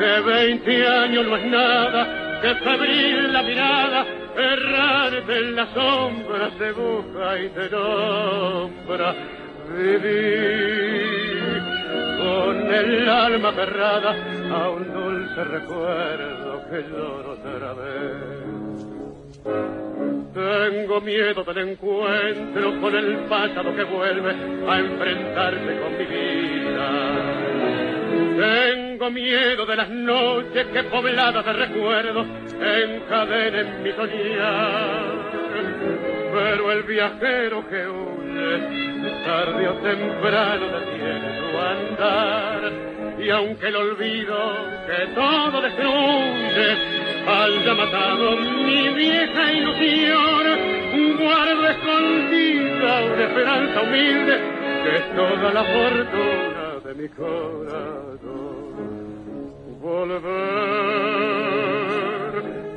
[0.00, 6.72] que veinte años no es nada, que febril la mirada, errarte en la sombra se
[6.72, 9.14] busca y te nombra.
[9.76, 11.62] Vivir
[12.18, 14.16] con el alma aferrada
[14.50, 18.40] a un dulce recuerdo que lloro otra vez.
[20.32, 24.30] Tengo miedo del encuentro con el pasado que vuelve
[24.66, 27.69] a enfrentarse con mi vida.
[28.38, 32.26] Tengo miedo de las noches que pobladas de recuerdos
[32.60, 35.30] encadenen mi soñar.
[36.32, 42.72] Pero el viajero que huye, tarde o temprano detiene su andar.
[43.18, 44.36] Y aunque el olvido
[44.86, 50.40] que todo destruye haya matado mi vieja ilusión,
[51.20, 54.40] guardo escondida una esperanza humilde
[54.82, 58.09] que es toda la fortuna de mi corazón.
[59.90, 60.22] Volver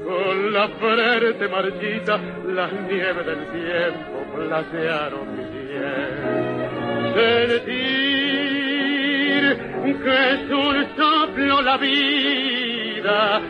[0.03, 6.11] con la frente marchita, las nieves del tiempo platearon mi piel.
[7.13, 7.53] Sentir
[10.03, 13.41] que es un soplo la vida,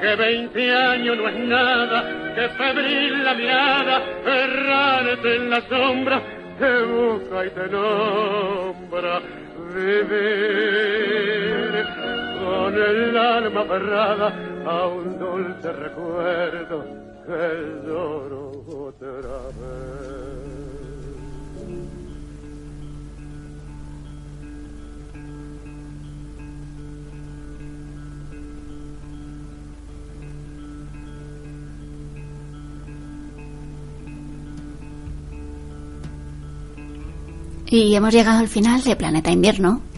[0.00, 1.98] que veinte años no es nada,
[2.34, 6.22] que febril la mirada, errarte en la sombra,
[6.58, 9.20] te busca y te nombra.
[9.74, 11.42] Vivir
[12.52, 14.28] con el alma aferrada
[14.66, 16.84] a un dulce recuerdo
[17.26, 20.42] que lloro otra vez.
[37.70, 39.91] Y hemos llegado al final de Planeta Invierno.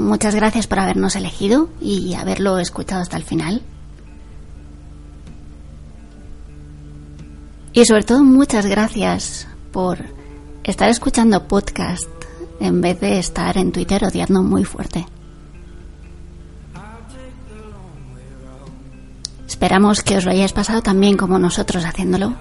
[0.00, 3.60] Muchas gracias por habernos elegido y haberlo escuchado hasta el final.
[7.74, 9.98] Y sobre todo muchas gracias por
[10.64, 12.08] estar escuchando podcast
[12.60, 15.06] en vez de estar en Twitter odiando muy fuerte.
[19.46, 22.34] Esperamos que os lo hayáis pasado tan bien como nosotros haciéndolo.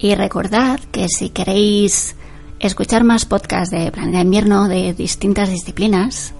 [0.00, 2.16] Y recordad que si queréis
[2.60, 6.34] escuchar más podcasts de Planeta Invierno de distintas disciplinas,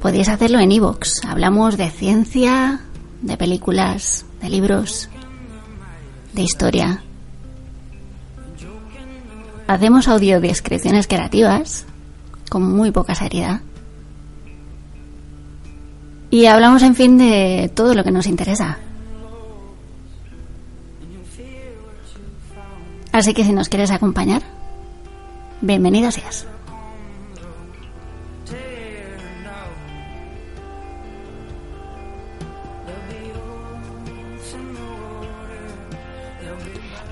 [0.00, 1.24] podéis hacerlo en iVoox.
[1.26, 2.80] Hablamos de ciencia,
[3.22, 5.08] de películas, de libros,
[6.34, 7.02] de historia.
[9.66, 11.86] Hacemos audiodescripciones creativas
[12.50, 13.60] con muy poca seriedad.
[16.30, 18.78] Y hablamos, en fin, de todo lo que nos interesa.
[23.12, 24.42] Así que si nos quieres acompañar,
[25.60, 26.46] bienvenido seas.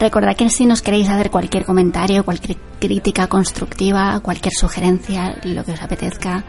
[0.01, 5.73] Recordad que si nos queréis hacer cualquier comentario, cualquier crítica constructiva, cualquier sugerencia, lo que
[5.73, 6.45] os apetezca,